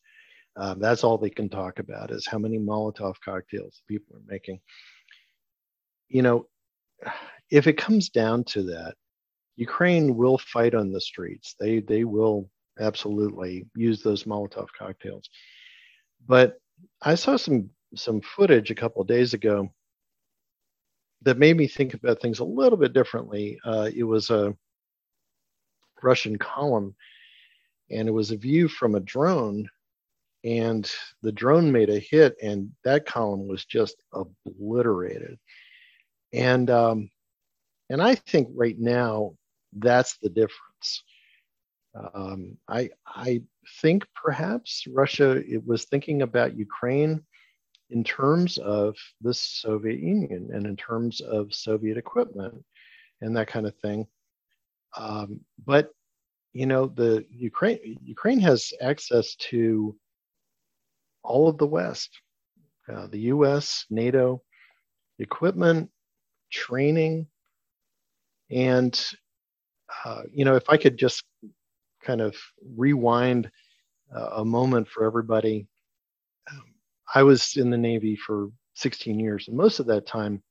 Um, 0.57 0.79
that's 0.79 1.03
all 1.03 1.17
they 1.17 1.29
can 1.29 1.49
talk 1.49 1.79
about 1.79 2.11
is 2.11 2.27
how 2.27 2.37
many 2.37 2.57
Molotov 2.57 3.15
cocktails 3.23 3.81
people 3.87 4.15
are 4.15 4.21
making. 4.27 4.59
You 6.07 6.21
know, 6.21 6.47
if 7.49 7.67
it 7.67 7.77
comes 7.77 8.09
down 8.09 8.43
to 8.45 8.63
that, 8.63 8.95
Ukraine 9.57 10.15
will 10.15 10.37
fight 10.37 10.75
on 10.75 10.91
the 10.91 11.01
streets. 11.01 11.55
They 11.59 11.79
they 11.79 12.03
will 12.03 12.49
absolutely 12.79 13.65
use 13.75 14.01
those 14.01 14.23
Molotov 14.23 14.67
cocktails. 14.77 15.29
But 16.27 16.57
I 17.01 17.15
saw 17.15 17.37
some 17.37 17.69
some 17.95 18.21
footage 18.21 18.71
a 18.71 18.75
couple 18.75 19.03
days 19.03 19.33
ago 19.33 19.69
that 21.21 21.37
made 21.37 21.57
me 21.57 21.67
think 21.67 21.93
about 21.93 22.21
things 22.21 22.39
a 22.39 22.45
little 22.45 22.77
bit 22.77 22.93
differently. 22.93 23.57
Uh, 23.65 23.89
it 23.95 24.03
was 24.03 24.29
a 24.29 24.55
Russian 26.03 26.37
column 26.37 26.95
and 27.89 28.07
it 28.07 28.11
was 28.11 28.31
a 28.31 28.37
view 28.37 28.67
from 28.67 28.95
a 28.95 28.99
drone 28.99 29.67
and 30.45 30.89
the 31.23 31.31
drone 31.31 31.71
made 31.71 31.89
a 31.89 31.99
hit 31.99 32.35
and 32.41 32.71
that 32.83 33.05
column 33.05 33.47
was 33.47 33.65
just 33.65 33.97
obliterated. 34.13 35.37
And 36.33 36.69
um, 36.69 37.09
and 37.89 38.01
i 38.01 38.15
think 38.15 38.49
right 38.53 38.77
now 38.79 39.33
that's 39.77 40.17
the 40.17 40.29
difference. 40.29 41.03
Um, 42.13 42.57
i 42.67 42.89
i 43.07 43.41
think 43.81 44.05
perhaps 44.21 44.85
russia 44.91 45.41
it 45.47 45.65
was 45.65 45.85
thinking 45.85 46.23
about 46.23 46.57
ukraine 46.57 47.23
in 47.89 48.03
terms 48.03 48.57
of 48.57 48.95
the 49.21 49.33
soviet 49.33 49.99
union 49.99 50.49
and 50.53 50.65
in 50.65 50.75
terms 50.75 51.21
of 51.21 51.53
soviet 51.53 51.97
equipment 51.97 52.63
and 53.21 53.35
that 53.37 53.47
kind 53.47 53.65
of 53.65 53.75
thing. 53.77 54.07
Um, 54.97 55.41
but 55.65 55.91
you 56.53 56.65
know 56.65 56.87
the 56.87 57.25
Ukraine 57.29 57.79
Ukraine 58.03 58.39
has 58.39 58.71
access 58.81 59.35
to 59.35 59.95
all 61.25 61.47
of 61.47 61.57
the 61.57 61.67
West, 61.67 62.09
uh, 62.91 63.07
the 63.07 63.19
US, 63.19 63.85
NATO, 63.89 64.41
equipment, 65.19 65.89
training, 66.51 67.27
and 68.51 68.99
uh, 70.03 70.21
you 70.31 70.45
know, 70.45 70.55
if 70.55 70.69
I 70.69 70.77
could 70.77 70.97
just 70.97 71.23
kind 72.03 72.21
of 72.21 72.35
rewind 72.75 73.49
uh, 74.15 74.29
a 74.37 74.45
moment 74.45 74.87
for 74.87 75.03
everybody, 75.05 75.67
um, 76.51 76.63
I 77.13 77.23
was 77.23 77.55
in 77.57 77.69
the 77.69 77.77
Navy 77.77 78.15
for 78.15 78.49
16 78.75 79.19
years, 79.19 79.47
and 79.47 79.57
most 79.57 79.79
of 79.79 79.87
that 79.87 80.05
time 80.05 80.41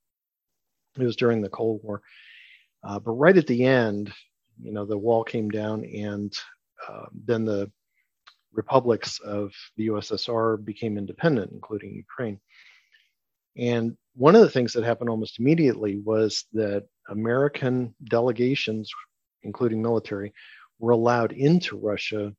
it 0.98 1.04
was 1.04 1.16
during 1.16 1.40
the 1.40 1.48
Cold 1.48 1.80
War. 1.82 2.02
Uh, 2.82 2.98
but 2.98 3.12
right 3.12 3.36
at 3.36 3.46
the 3.46 3.64
end, 3.64 4.12
you 4.60 4.72
know, 4.72 4.84
the 4.84 4.98
wall 4.98 5.24
came 5.24 5.50
down, 5.50 5.84
and 5.84 6.32
uh, 6.88 7.06
then 7.24 7.44
the 7.44 7.70
republics 8.54 9.18
of 9.20 9.52
the 9.76 9.88
USSR 9.88 10.64
became 10.64 10.96
independent, 10.96 11.52
including 11.52 11.94
Ukraine. 11.94 12.40
And 13.56 13.96
one 14.14 14.34
of 14.34 14.42
the 14.42 14.50
things 14.50 14.72
that 14.72 14.84
happened 14.84 15.10
almost 15.10 15.38
immediately 15.38 16.00
was 16.04 16.46
that 16.52 16.86
American 17.08 17.94
delegations, 18.04 18.90
including 19.42 19.82
military, 19.82 20.32
were 20.78 20.92
allowed 20.92 21.32
into 21.32 21.76
Russia 21.78 22.32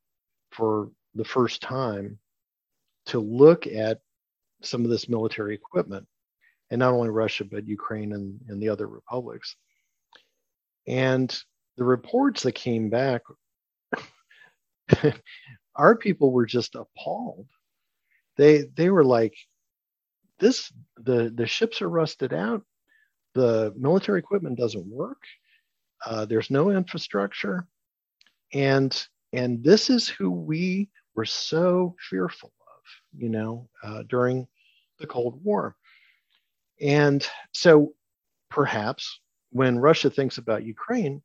for 0.50 0.90
the 1.14 1.24
first 1.24 1.62
time 1.62 2.18
to 3.06 3.20
look 3.20 3.66
at 3.66 4.00
some 4.62 4.84
of 4.84 4.90
this 4.90 5.08
military 5.08 5.54
equipment. 5.54 6.06
And 6.70 6.80
not 6.80 6.92
only 6.92 7.10
Russia, 7.10 7.44
but 7.44 7.66
Ukraine 7.66 8.12
and, 8.12 8.40
and 8.48 8.60
the 8.60 8.68
other 8.68 8.88
republics. 8.88 9.54
And 10.86 11.36
the 11.76 11.84
reports 11.84 12.42
that 12.42 12.52
came 12.52 12.90
back, 12.90 13.22
our 15.76 15.96
people 15.96 16.32
were 16.32 16.46
just 16.46 16.74
appalled. 16.74 17.46
They 18.36 18.64
they 18.76 18.90
were 18.90 19.04
like, 19.04 19.34
this 20.38 20.72
the 20.96 21.32
the 21.34 21.46
ships 21.46 21.80
are 21.82 21.88
rusted 21.88 22.32
out, 22.32 22.62
the 23.34 23.72
military 23.76 24.18
equipment 24.18 24.58
doesn't 24.58 24.86
work, 24.86 25.22
uh, 26.04 26.24
there's 26.26 26.50
no 26.50 26.70
infrastructure, 26.70 27.66
and 28.52 29.06
and 29.32 29.62
this 29.62 29.90
is 29.90 30.08
who 30.08 30.30
we 30.30 30.88
were 31.14 31.24
so 31.24 31.94
fearful 32.08 32.52
of, 32.60 33.20
you 33.20 33.28
know, 33.28 33.68
uh, 33.82 34.02
during 34.08 34.46
the 34.98 35.06
Cold 35.06 35.42
War. 35.42 35.76
And 36.80 37.26
so 37.52 37.94
perhaps 38.50 39.20
when 39.50 39.78
Russia 39.78 40.10
thinks 40.10 40.38
about 40.38 40.64
Ukraine, 40.64 41.22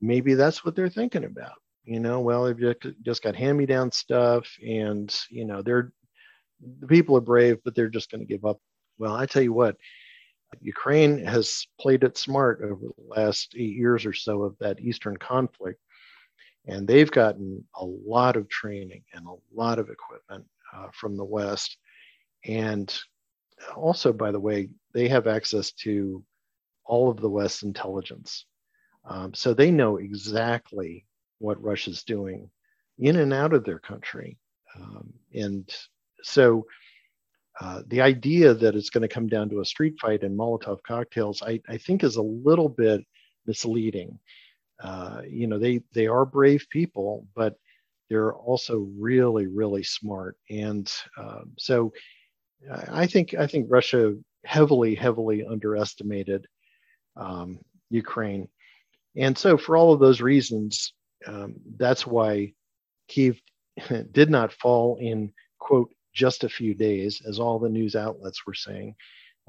maybe 0.00 0.34
that's 0.34 0.64
what 0.64 0.74
they're 0.74 0.88
thinking 0.88 1.24
about. 1.24 1.58
You 1.84 2.00
know, 2.00 2.20
well, 2.20 2.44
they've 2.44 2.74
just 3.02 3.22
got 3.22 3.36
hand 3.36 3.58
me 3.58 3.66
down 3.66 3.92
stuff 3.92 4.48
and, 4.66 5.14
you 5.28 5.44
know, 5.44 5.60
they're, 5.60 5.92
the 6.80 6.86
people 6.86 7.16
are 7.16 7.20
brave, 7.20 7.58
but 7.62 7.74
they're 7.74 7.90
just 7.90 8.10
going 8.10 8.20
to 8.20 8.26
give 8.26 8.44
up. 8.46 8.58
Well, 8.98 9.14
I 9.14 9.26
tell 9.26 9.42
you 9.42 9.52
what, 9.52 9.76
Ukraine 10.60 11.24
has 11.24 11.66
played 11.78 12.04
it 12.04 12.16
smart 12.16 12.60
over 12.62 12.86
the 12.86 13.04
last 13.06 13.54
eight 13.56 13.76
years 13.76 14.06
or 14.06 14.14
so 14.14 14.44
of 14.44 14.56
that 14.60 14.80
Eastern 14.80 15.16
conflict. 15.16 15.80
And 16.66 16.88
they've 16.88 17.10
gotten 17.10 17.64
a 17.74 17.84
lot 17.84 18.36
of 18.36 18.48
training 18.48 19.02
and 19.12 19.26
a 19.26 19.34
lot 19.54 19.78
of 19.78 19.90
equipment 19.90 20.46
uh, 20.74 20.86
from 20.92 21.16
the 21.16 21.24
West. 21.24 21.76
And 22.46 22.96
also, 23.76 24.12
by 24.12 24.32
the 24.32 24.40
way, 24.40 24.70
they 24.94 25.08
have 25.08 25.26
access 25.26 25.72
to 25.72 26.24
all 26.86 27.10
of 27.10 27.20
the 27.20 27.28
West's 27.28 27.62
intelligence. 27.62 28.46
Um, 29.04 29.34
so 29.34 29.52
they 29.52 29.70
know 29.70 29.98
exactly 29.98 31.04
what 31.38 31.62
Russia's 31.62 32.02
doing 32.04 32.50
in 32.98 33.16
and 33.16 33.32
out 33.32 33.52
of 33.52 33.64
their 33.64 33.78
country. 33.78 34.38
Um, 34.76 35.12
and 35.32 35.68
so 36.22 36.66
uh, 37.60 37.82
the 37.86 38.00
idea 38.00 38.54
that 38.54 38.74
it's 38.74 38.90
going 38.90 39.02
to 39.02 39.08
come 39.08 39.28
down 39.28 39.48
to 39.50 39.60
a 39.60 39.64
street 39.64 39.94
fight 40.00 40.22
and 40.22 40.36
Molotov 40.38 40.78
cocktails, 40.86 41.42
I, 41.42 41.60
I 41.68 41.78
think, 41.78 42.02
is 42.02 42.16
a 42.16 42.22
little 42.22 42.68
bit 42.68 43.04
misleading. 43.46 44.18
Uh, 44.82 45.22
you 45.28 45.46
know, 45.46 45.58
they 45.58 45.80
they 45.94 46.08
are 46.08 46.26
brave 46.26 46.66
people, 46.70 47.28
but 47.36 47.54
they're 48.10 48.34
also 48.34 48.88
really, 48.98 49.46
really 49.46 49.84
smart. 49.84 50.36
And 50.50 50.92
um, 51.16 51.52
so, 51.58 51.92
I 52.90 53.06
think 53.06 53.34
I 53.34 53.46
think 53.46 53.66
Russia 53.70 54.14
heavily, 54.44 54.94
heavily 54.96 55.44
underestimated 55.46 56.46
um, 57.16 57.60
Ukraine. 57.90 58.48
And 59.16 59.38
so, 59.38 59.56
for 59.56 59.76
all 59.76 59.92
of 59.92 60.00
those 60.00 60.20
reasons, 60.20 60.92
um, 61.26 61.56
that's 61.76 62.06
why 62.06 62.52
Kiev 63.08 63.40
did 64.12 64.30
not 64.30 64.52
fall 64.52 64.98
in, 65.00 65.32
quote, 65.58 65.90
just 66.12 66.44
a 66.44 66.48
few 66.48 66.74
days, 66.74 67.22
as 67.26 67.38
all 67.38 67.58
the 67.58 67.68
news 67.68 67.96
outlets 67.96 68.46
were 68.46 68.54
saying. 68.54 68.94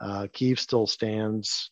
Uh, 0.01 0.27
Kiev 0.33 0.59
still 0.59 0.87
stands. 0.87 1.71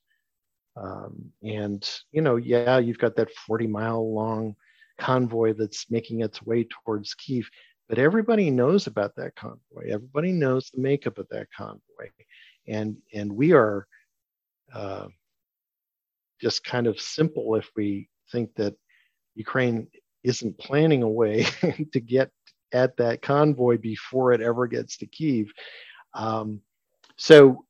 Um, 0.76 1.32
and, 1.44 1.88
you 2.12 2.22
know, 2.22 2.36
yeah, 2.36 2.78
you've 2.78 2.98
got 2.98 3.16
that 3.16 3.32
40 3.32 3.68
mile 3.68 4.14
long 4.14 4.56
convoy 5.00 5.54
that's 5.54 5.90
making 5.90 6.22
its 6.22 6.42
way 6.42 6.68
towards 6.70 7.14
Kiev, 7.16 7.50
but 7.90 7.98
everybody 7.98 8.50
knows 8.50 8.88
about 8.88 9.16
that 9.16 9.36
convoy. 9.36 9.90
Everybody 9.90 10.32
knows 10.32 10.70
the 10.70 10.82
makeup 10.82 11.18
of 11.18 11.28
that 11.30 11.48
convoy. 11.56 12.10
And, 12.68 12.98
and 13.14 13.32
we 13.32 13.54
are 13.54 13.88
uh, 14.74 15.08
just 16.40 16.64
kind 16.64 16.88
of 16.88 17.00
simple 17.00 17.56
if 17.56 17.70
we 17.76 18.10
think 18.32 18.54
that 18.56 18.76
Ukraine 19.36 19.88
isn't 20.24 20.58
planning 20.58 21.04
a 21.04 21.10
way 21.10 21.44
to 21.94 22.00
get 22.00 22.32
at 22.74 22.98
that 22.98 23.22
convoy 23.22 23.78
before 23.78 24.34
it 24.34 24.42
ever 24.42 24.68
gets 24.68 24.98
to 24.98 25.06
Kiev. 25.06 25.52
Um, 26.14 26.62
so, 27.18 27.66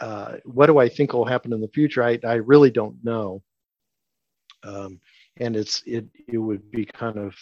uh, 0.00 0.36
what 0.44 0.66
do 0.66 0.78
I 0.78 0.88
think 0.88 1.12
will 1.12 1.24
happen 1.24 1.52
in 1.52 1.60
the 1.60 1.68
future? 1.68 2.02
I, 2.02 2.18
I 2.24 2.34
really 2.34 2.70
don't 2.70 2.96
know. 3.04 3.42
Um, 4.64 5.00
and 5.38 5.56
it's 5.56 5.82
it 5.86 6.06
it 6.28 6.38
would 6.38 6.70
be 6.70 6.84
kind 6.84 7.18
of 7.18 7.34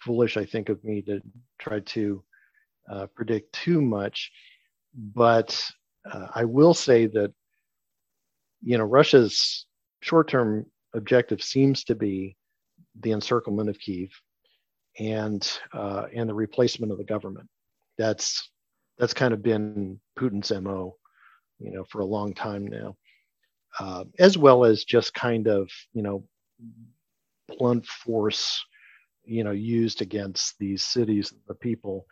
foolish, 0.00 0.36
I 0.36 0.44
think, 0.44 0.68
of 0.68 0.82
me 0.84 1.02
to 1.02 1.20
try 1.58 1.80
to 1.80 2.22
uh, 2.90 3.06
predict 3.14 3.52
too 3.52 3.80
much. 3.80 4.30
But 4.94 5.60
uh, 6.10 6.28
I 6.34 6.44
will 6.44 6.74
say 6.74 7.06
that 7.06 7.32
you 8.62 8.78
know 8.78 8.84
Russia's 8.84 9.66
short-term 10.00 10.66
objective 10.94 11.42
seems 11.42 11.84
to 11.84 11.94
be 11.94 12.36
the 13.00 13.12
encirclement 13.12 13.68
of 13.68 13.78
Kiev 13.78 14.10
and 14.98 15.48
uh, 15.72 16.06
and 16.14 16.28
the 16.28 16.34
replacement 16.34 16.92
of 16.92 16.98
the 16.98 17.04
government. 17.04 17.48
That's 17.98 18.50
that's 18.98 19.14
kind 19.14 19.34
of 19.34 19.42
been 19.42 20.00
Putin's 20.18 20.52
mo, 20.52 20.96
you 21.58 21.72
know, 21.72 21.84
for 21.84 22.00
a 22.00 22.06
long 22.06 22.34
time 22.34 22.66
now, 22.66 22.96
uh, 23.78 24.04
as 24.18 24.38
well 24.38 24.64
as 24.64 24.84
just 24.84 25.14
kind 25.14 25.48
of 25.48 25.70
you 25.92 26.02
know 26.02 26.24
blunt 27.58 27.86
force, 27.86 28.64
you 29.24 29.44
know, 29.44 29.52
used 29.52 30.02
against 30.02 30.58
these 30.58 30.82
cities, 30.82 31.32
the 31.46 31.54
people, 31.54 32.06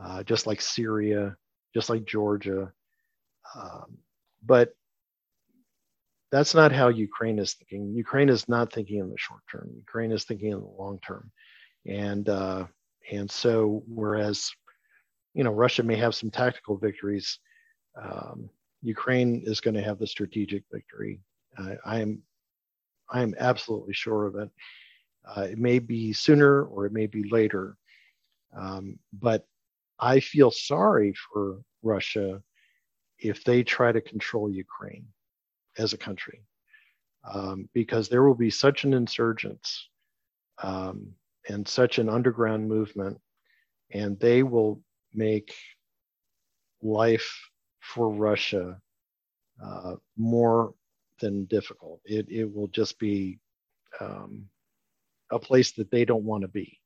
uh, 0.00 0.22
just 0.22 0.46
like 0.46 0.60
Syria, 0.60 1.36
just 1.74 1.90
like 1.90 2.04
Georgia, 2.04 2.72
um, 3.54 3.98
but 4.44 4.74
that's 6.30 6.54
not 6.54 6.72
how 6.72 6.88
Ukraine 6.88 7.38
is 7.38 7.54
thinking. 7.54 7.92
Ukraine 7.92 8.28
is 8.28 8.48
not 8.48 8.72
thinking 8.72 9.00
in 9.00 9.10
the 9.10 9.18
short 9.18 9.40
term. 9.50 9.70
Ukraine 9.74 10.12
is 10.12 10.24
thinking 10.24 10.52
in 10.52 10.60
the 10.60 10.66
long 10.66 11.00
term, 11.00 11.30
and 11.86 12.28
uh, 12.28 12.66
and 13.10 13.30
so 13.30 13.82
whereas 13.88 14.50
you 15.34 15.42
know 15.42 15.52
Russia 15.52 15.82
may 15.82 15.96
have 15.96 16.14
some 16.14 16.30
tactical 16.30 16.76
victories, 16.76 17.38
um, 18.00 18.48
Ukraine 18.82 19.42
is 19.44 19.60
going 19.60 19.74
to 19.74 19.82
have 19.82 19.98
the 19.98 20.06
strategic 20.06 20.62
victory. 20.72 21.20
I 21.84 22.00
am 22.00 22.22
I 23.10 23.22
am 23.22 23.34
absolutely 23.38 23.92
sure 23.92 24.26
of 24.26 24.36
it. 24.36 24.50
Uh, 25.26 25.42
it 25.42 25.58
may 25.58 25.78
be 25.78 26.12
sooner 26.12 26.64
or 26.64 26.86
it 26.86 26.92
may 26.92 27.06
be 27.06 27.28
later, 27.28 27.76
um, 28.56 28.98
but 29.12 29.46
I 29.98 30.20
feel 30.20 30.50
sorry 30.50 31.12
for 31.32 31.60
Russia 31.82 32.40
if 33.18 33.44
they 33.44 33.62
try 33.62 33.92
to 33.92 34.00
control 34.00 34.50
Ukraine 34.50 35.06
as 35.78 35.92
a 35.92 35.98
country 35.98 36.42
um, 37.24 37.68
because 37.72 38.08
there 38.08 38.22
will 38.22 38.34
be 38.34 38.50
such 38.50 38.84
an 38.84 38.94
insurgence 38.94 39.88
um, 40.62 41.12
and 41.48 41.66
such 41.66 41.98
an 41.98 42.08
underground 42.08 42.68
movement, 42.68 43.18
and 43.92 44.18
they 44.20 44.42
will 44.42 44.80
make 45.12 45.54
life 46.82 47.50
for 47.80 48.10
Russia 48.10 48.78
uh, 49.62 49.94
more 50.16 50.74
than 51.20 51.44
difficult. 51.46 52.00
It, 52.04 52.30
it 52.30 52.44
will 52.44 52.68
just 52.68 52.98
be 52.98 53.38
um, 54.00 54.46
a 55.30 55.38
place 55.38 55.72
that 55.72 55.90
they 55.90 56.04
don't 56.04 56.24
want 56.24 56.42
to 56.42 56.48
be. 56.48 56.78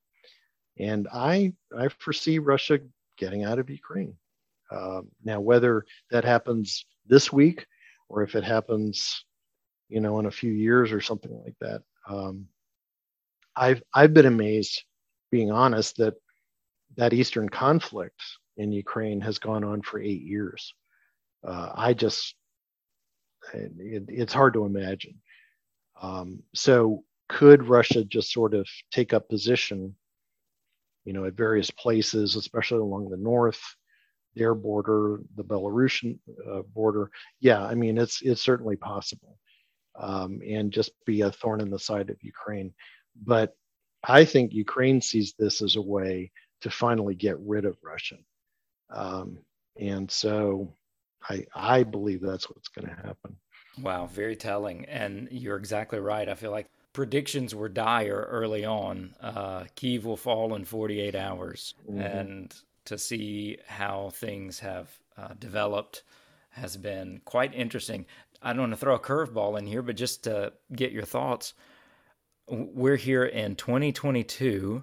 And 0.79 1.07
I, 1.12 1.53
I 1.77 1.88
foresee 1.88 2.40
Russia 2.40 2.81
getting 3.16 3.44
out 3.44 3.61
of 3.61 3.70
Ukraine. 3.70 4.16
Uh, 4.70 5.03
now, 5.23 5.40
whether 5.40 5.85
that 6.11 6.25
happens 6.25 6.85
this 7.07 7.33
week 7.33 7.66
or 8.14 8.22
if 8.22 8.37
it 8.37 8.44
happens, 8.44 9.24
you 9.88 10.00
know, 10.00 10.20
in 10.20 10.27
a 10.27 10.31
few 10.31 10.53
years 10.53 10.92
or 10.92 11.00
something 11.00 11.33
like 11.44 11.57
that. 11.61 11.83
Um, 12.09 12.46
I've 13.57 13.83
I've 13.92 14.14
been 14.14 14.27
amazed, 14.27 14.85
being 15.31 15.50
honest, 15.50 15.96
that 15.96 16.14
that 16.96 17.12
Eastern 17.12 17.48
conflict 17.48 18.20
in 18.57 18.70
Ukraine 18.70 19.20
has 19.20 19.38
gone 19.38 19.64
on 19.64 19.83
for 19.83 19.98
eight 20.00 20.22
years. 20.22 20.72
uh, 21.46 21.72
I 21.74 21.92
just 21.94 22.37
it, 23.53 24.05
it's 24.09 24.33
hard 24.33 24.55
to 24.55 24.64
imagine. 24.64 25.20
Um, 26.00 26.42
so 26.55 27.05
could 27.29 27.68
Russia 27.68 28.05
just 28.05 28.33
sort 28.33 28.55
of 28.55 28.66
take 28.90 29.12
up 29.12 29.29
position, 29.29 29.94
you 31.05 31.12
know, 31.12 31.24
at 31.24 31.35
various 31.35 31.70
places, 31.70 32.37
especially 32.37 32.79
along 32.79 33.11
the 33.11 33.16
north, 33.16 33.62
their 34.35 34.55
border, 34.55 35.20
the 35.37 35.44
Belarusian 35.44 36.18
uh, 36.51 36.62
border? 36.62 37.11
Yeah, 37.40 37.62
I 37.62 37.75
mean, 37.75 37.99
it's 37.99 38.23
it's 38.23 38.42
certainly 38.42 38.77
possible, 38.77 39.38
um, 39.99 40.40
and 40.47 40.73
just 40.73 40.92
be 41.07 41.23
a 41.23 41.33
thorn 41.33 41.61
in 41.61 41.70
the 41.70 41.79
side 41.79 42.11
of 42.11 42.23
Ukraine. 42.23 42.73
But 43.25 43.57
I 44.03 44.25
think 44.25 44.53
Ukraine 44.53 45.01
sees 45.01 45.35
this 45.38 45.62
as 45.62 45.77
a 45.77 45.83
way 45.83 46.33
to 46.62 46.70
finally 46.70 47.14
get 47.14 47.38
rid 47.40 47.64
of 47.64 47.77
Russia, 47.83 48.16
um, 48.90 49.38
and 49.79 50.11
so 50.11 50.75
I 51.29 51.47
I 51.55 51.83
believe 51.83 52.20
that's 52.20 52.49
what's 52.51 52.68
going 52.68 52.88
to 52.88 53.03
happen. 53.03 53.37
Wow, 53.81 54.07
very 54.07 54.37
telling. 54.37 54.85
And 54.87 55.29
you're 55.31 55.57
exactly 55.57 55.99
right. 55.99 56.29
I 56.29 56.35
feel 56.35 56.51
like 56.51 56.68
predictions 56.92 57.55
were 57.55 57.68
dire 57.68 58.27
early 58.31 58.64
on. 58.64 59.14
Uh, 59.20 59.64
Kiev 59.75 60.05
will 60.05 60.16
fall 60.16 60.55
in 60.55 60.64
48 60.64 61.14
hours. 61.14 61.75
Mm-hmm. 61.88 62.01
And 62.01 62.55
to 62.87 62.99
see 62.99 63.59
how 63.66 64.11
things 64.14 64.61
have 64.61 64.90
uh, 65.16 65.29
developed 65.38 66.03
has 66.51 66.77
been 66.77 67.20
quite 67.25 67.55
interesting. 67.55 68.07
I 68.42 68.53
don't 68.53 68.61
want 68.61 68.73
to 68.73 68.77
throw 68.77 68.94
a 68.94 69.01
curveball 69.01 69.59
in 69.59 69.66
here, 69.66 69.83
but 69.83 69.97
just 69.97 70.25
to 70.25 70.53
get 70.75 70.92
your 70.92 71.05
thoughts, 71.05 71.55
we're 72.49 72.97
here 72.97 73.25
in 73.25 73.57
2022 73.57 74.83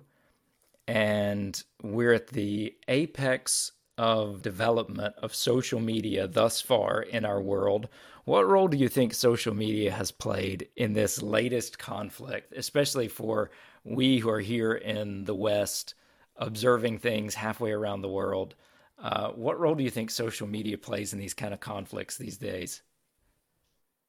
and 0.87 1.63
we're 1.83 2.13
at 2.13 2.27
the 2.27 2.75
apex 2.87 3.71
of 3.97 4.41
development 4.41 5.13
of 5.21 5.35
social 5.35 5.79
media 5.79 6.27
thus 6.27 6.59
far 6.59 7.03
in 7.03 7.23
our 7.23 7.41
world. 7.41 7.87
What 8.25 8.47
role 8.47 8.67
do 8.67 8.77
you 8.77 8.89
think 8.89 9.13
social 9.13 9.53
media 9.53 9.91
has 9.91 10.11
played 10.11 10.67
in 10.75 10.93
this 10.93 11.21
latest 11.21 11.77
conflict, 11.77 12.53
especially 12.55 13.07
for 13.07 13.51
we 13.83 14.17
who 14.19 14.29
are 14.29 14.39
here 14.39 14.73
in 14.73 15.25
the 15.25 15.35
West 15.35 15.93
observing 16.41 16.99
things 16.99 17.35
halfway 17.35 17.71
around 17.71 18.01
the 18.01 18.09
world? 18.09 18.55
Uh, 19.01 19.29
what 19.29 19.59
role 19.59 19.75
do 19.75 19.83
you 19.83 19.89
think 19.89 20.11
social 20.11 20.47
media 20.47 20.77
plays 20.77 21.13
in 21.13 21.19
these 21.19 21.33
kind 21.33 21.53
of 21.53 21.59
conflicts 21.59 22.17
these 22.17 22.37
days? 22.37 22.81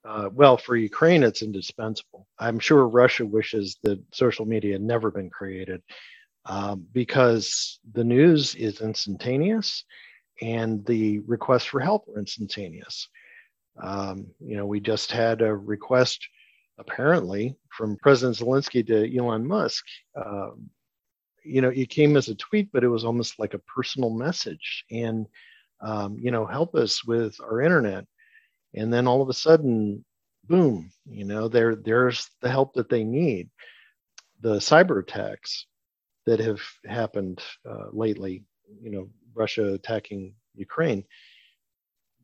Uh, 0.05 0.29
well, 0.33 0.57
for 0.57 0.75
Ukraine, 0.75 1.23
it's 1.23 1.43
indispensable. 1.43 2.27
I'm 2.39 2.59
sure 2.59 2.89
Russia 2.89 3.25
wishes 3.25 3.79
that 3.85 4.03
social 4.13 4.45
media 4.45 4.73
had 4.73 4.83
never 4.83 5.11
been 5.11 5.31
created 5.31 5.81
um, 6.47 6.85
because 6.93 7.79
the 7.93 8.03
news 8.03 8.55
is 8.57 8.81
instantaneous 8.81 9.85
and 10.41 10.85
the 10.87 11.21
requests 11.21 11.67
for 11.67 11.81
help 11.81 12.09
are 12.09 12.19
instantaneous. 12.19 13.09
Um, 13.81 14.27
you 14.41 14.57
know, 14.57 14.67
we 14.67 14.81
just 14.81 15.13
had 15.13 15.41
a 15.41 15.55
request 15.55 16.27
apparently 16.79 17.57
from 17.71 17.97
President 17.97 18.39
Zelensky 18.39 18.85
to 18.87 19.17
Elon 19.17 19.47
Musk. 19.47 19.85
Um, 20.17 20.69
you 21.45 21.61
know, 21.61 21.71
it 21.71 21.89
came 21.89 22.17
as 22.17 22.29
a 22.29 22.35
tweet, 22.35 22.71
but 22.73 22.85
it 22.85 22.89
was 22.89 23.05
almost 23.05 23.39
like 23.39 23.55
a 23.55 23.59
personal 23.59 24.11
message. 24.11 24.85
And, 24.91 25.27
um, 25.81 26.17
you 26.19 26.31
know, 26.31 26.47
help 26.47 26.75
us 26.75 27.05
with 27.05 27.37
our 27.41 27.61
internet. 27.61 28.07
And 28.75 28.93
then 28.93 29.07
all 29.07 29.23
of 29.23 29.29
a 29.29 29.35
sudden, 29.35 30.05
boom, 30.49 30.91
you 31.07 31.25
know, 31.25 31.49
there 31.49 31.77
there's 31.77 32.29
the 32.41 32.51
help 32.51 32.75
that 32.75 32.89
they 32.89 33.05
need. 33.05 33.51
The 34.41 34.57
cyber 34.57 35.01
attacks 35.01 35.67
that 36.27 36.41
have 36.41 36.61
happened 36.87 37.43
uh, 37.69 37.87
lately, 37.93 38.45
you 38.81 38.91
know, 38.91 39.09
Russia 39.35 39.75
attacking 39.75 40.35
Ukraine, 40.55 41.05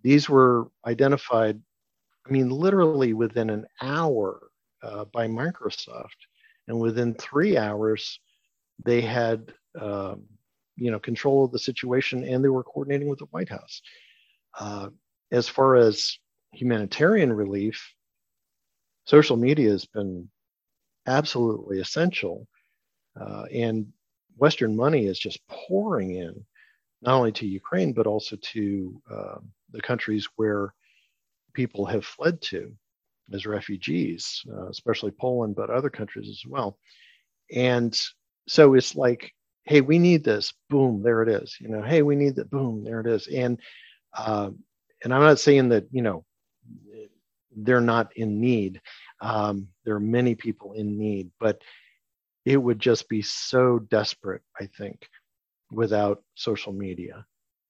these 0.03 0.29
were 0.29 0.71
identified, 0.87 1.61
I 2.27 2.31
mean, 2.31 2.51
literally 2.51 3.13
within 3.13 3.51
an 3.51 3.67
hour 3.81 4.51
uh, 4.83 5.05
by 5.13 5.27
Microsoft. 5.27 6.19
And 6.69 6.79
within 6.79 7.15
three 7.15 7.57
hours, 7.57 8.21
they 8.85 9.01
had, 9.01 9.53
um, 9.81 10.25
you 10.77 10.91
know, 10.91 10.99
control 10.99 11.45
of 11.45 11.53
the 11.53 11.59
situation 11.59 12.25
and 12.25 12.45
they 12.45 12.49
were 12.49 12.65
coordinating 12.65 13.09
with 13.09 13.19
the 13.19 13.27
White 13.27 13.49
House. 13.49 13.83
Uh, 14.59 14.89
as 15.33 15.49
far 15.49 15.77
as 15.77 16.19
humanitarian 16.53 17.33
relief, 17.33 17.93
social 19.07 19.37
media 19.37 19.71
has 19.71 19.85
been 19.85 20.29
absolutely 21.07 21.81
essential 21.81 22.47
uh, 23.21 23.45
and 23.53 23.87
Western 24.37 24.77
money 24.77 25.07
is 25.07 25.19
just 25.19 25.47
pouring 25.49 26.15
in, 26.15 26.45
not 27.03 27.15
only 27.15 27.33
to 27.33 27.47
Ukraine, 27.47 27.93
but 27.93 28.07
also 28.07 28.37
to 28.37 29.03
uh, 29.11 29.39
the 29.73 29.81
countries 29.81 30.29
where 30.37 30.73
people 31.55 31.85
have 31.87 32.05
fled 32.05 32.41
to 32.43 32.73
as 33.33 33.47
refugees, 33.47 34.43
uh, 34.53 34.69
especially 34.69 35.11
Poland, 35.11 35.57
but 35.57 35.71
other 35.71 35.91
countries 35.91 36.29
as 36.29 36.43
well. 36.47 36.79
And 37.55 37.99
so 38.49 38.75
it's 38.75 38.97
like, 38.97 39.33
hey, 39.65 39.81
we 39.83 39.99
need 39.99 40.25
this. 40.25 40.53
Boom, 40.71 41.03
there 41.03 41.23
it 41.23 41.29
is. 41.29 41.57
You 41.61 41.69
know, 41.69 41.83
hey, 41.83 42.03
we 42.03 42.17
need 42.17 42.37
that. 42.37 42.51
Boom, 42.51 42.85
there 42.85 43.01
it 43.01 43.07
is. 43.07 43.27
And 43.29 43.61
uh, 44.17 44.51
and 45.05 45.15
I'm 45.15 45.23
not 45.23 45.39
saying 45.39 45.69
that 45.69 45.87
you 45.93 46.03
know 46.03 46.25
they're 47.55 47.81
not 47.81 48.17
in 48.17 48.41
need. 48.41 48.81
Um, 49.21 49.69
there 49.85 49.95
are 49.95 50.01
many 50.01 50.35
people 50.35 50.73
in 50.73 50.99
need, 50.99 51.31
but 51.39 51.61
it 52.45 52.57
would 52.57 52.79
just 52.79 53.09
be 53.09 53.21
so 53.23 53.79
desperate, 53.79 54.43
I 54.59 54.67
think, 54.79 55.07
without 55.71 56.23
social 56.35 56.73
media. 56.73 57.27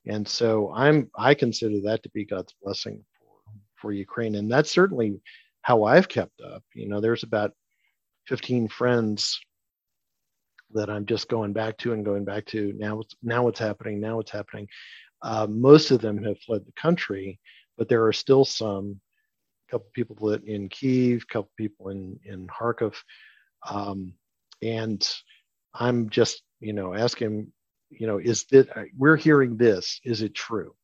And 0.06 0.26
so 0.26 0.72
I'm 0.72 1.10
I 1.16 1.34
consider 1.34 1.80
that 1.84 2.02
to 2.04 2.10
be 2.10 2.24
God's 2.24 2.54
blessing 2.62 3.04
for, 3.18 3.52
for 3.76 3.92
Ukraine. 3.92 4.36
And 4.36 4.50
that's 4.50 4.70
certainly 4.70 5.20
how 5.62 5.84
I've 5.84 6.08
kept 6.08 6.40
up. 6.40 6.62
You 6.74 6.88
know, 6.88 7.00
there's 7.00 7.24
about 7.24 7.52
15 8.28 8.68
friends 8.68 9.40
that 10.74 10.90
I'm 10.90 11.06
just 11.06 11.28
going 11.28 11.52
back 11.52 11.78
to 11.78 11.92
and 11.92 12.04
going 12.04 12.24
back 12.24 12.46
to 12.46 12.74
now. 12.78 13.02
Now 13.22 13.44
what's 13.44 13.58
happening? 13.60 14.00
Now 14.00 14.16
what's 14.16 14.32
happening? 14.32 14.68
Uh, 15.22 15.46
most 15.48 15.90
of 15.90 16.00
them 16.00 16.22
have 16.24 16.38
fled 16.40 16.64
the 16.66 16.72
country, 16.80 17.40
but 17.78 17.88
there 17.88 18.06
are 18.06 18.12
still 18.12 18.44
some. 18.44 19.00
A 19.68 19.72
couple 19.72 19.88
people 19.94 20.16
that 20.28 20.44
in 20.44 20.68
Kiev, 20.70 21.24
a 21.28 21.32
couple 21.32 21.50
people 21.58 21.90
in 21.90 22.18
in 22.24 22.46
Kharkov, 22.46 22.94
um, 23.68 24.14
and 24.62 25.08
i'm 25.74 26.08
just 26.08 26.42
you 26.60 26.72
know 26.72 26.94
asking 26.94 27.50
you 27.90 28.06
know 28.06 28.18
is 28.18 28.44
that 28.50 28.68
we're 28.96 29.16
hearing 29.16 29.56
this 29.56 30.00
is 30.04 30.22
it 30.22 30.34
true 30.34 30.74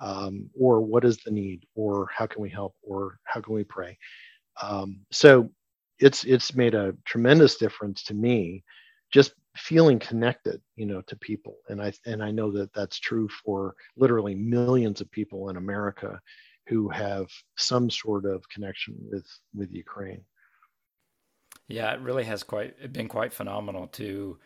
um, 0.00 0.50
or 0.58 0.80
what 0.82 1.04
is 1.04 1.18
the 1.24 1.30
need 1.30 1.64
or 1.74 2.08
how 2.14 2.26
can 2.26 2.42
we 2.42 2.50
help 2.50 2.74
or 2.82 3.18
how 3.24 3.40
can 3.40 3.54
we 3.54 3.64
pray 3.64 3.96
um, 4.62 5.00
so 5.10 5.50
it's 5.98 6.24
it's 6.24 6.54
made 6.54 6.74
a 6.74 6.94
tremendous 7.06 7.56
difference 7.56 8.02
to 8.04 8.14
me 8.14 8.62
just 9.12 9.32
feeling 9.56 9.98
connected 9.98 10.60
you 10.76 10.86
know 10.86 11.00
to 11.02 11.16
people. 11.16 11.56
And 11.68 11.80
i 11.80 11.92
and 12.04 12.22
i 12.22 12.30
know 12.30 12.50
that 12.52 12.72
that's 12.74 12.98
true 12.98 13.28
for 13.44 13.74
literally 13.96 14.34
millions 14.34 15.00
of 15.00 15.10
people 15.10 15.48
in 15.48 15.56
america 15.56 16.20
who 16.66 16.88
have 16.88 17.28
some 17.56 17.88
sort 17.90 18.24
of 18.24 18.48
connection 18.48 18.96
with 19.10 19.26
with 19.54 19.72
ukraine. 19.72 20.24
Yeah, 21.68 21.92
it 21.92 22.00
really 22.00 22.24
has 22.24 22.42
quite 22.42 22.92
been 22.92 23.08
quite 23.08 23.32
phenomenal 23.32 23.88
to 23.88 24.38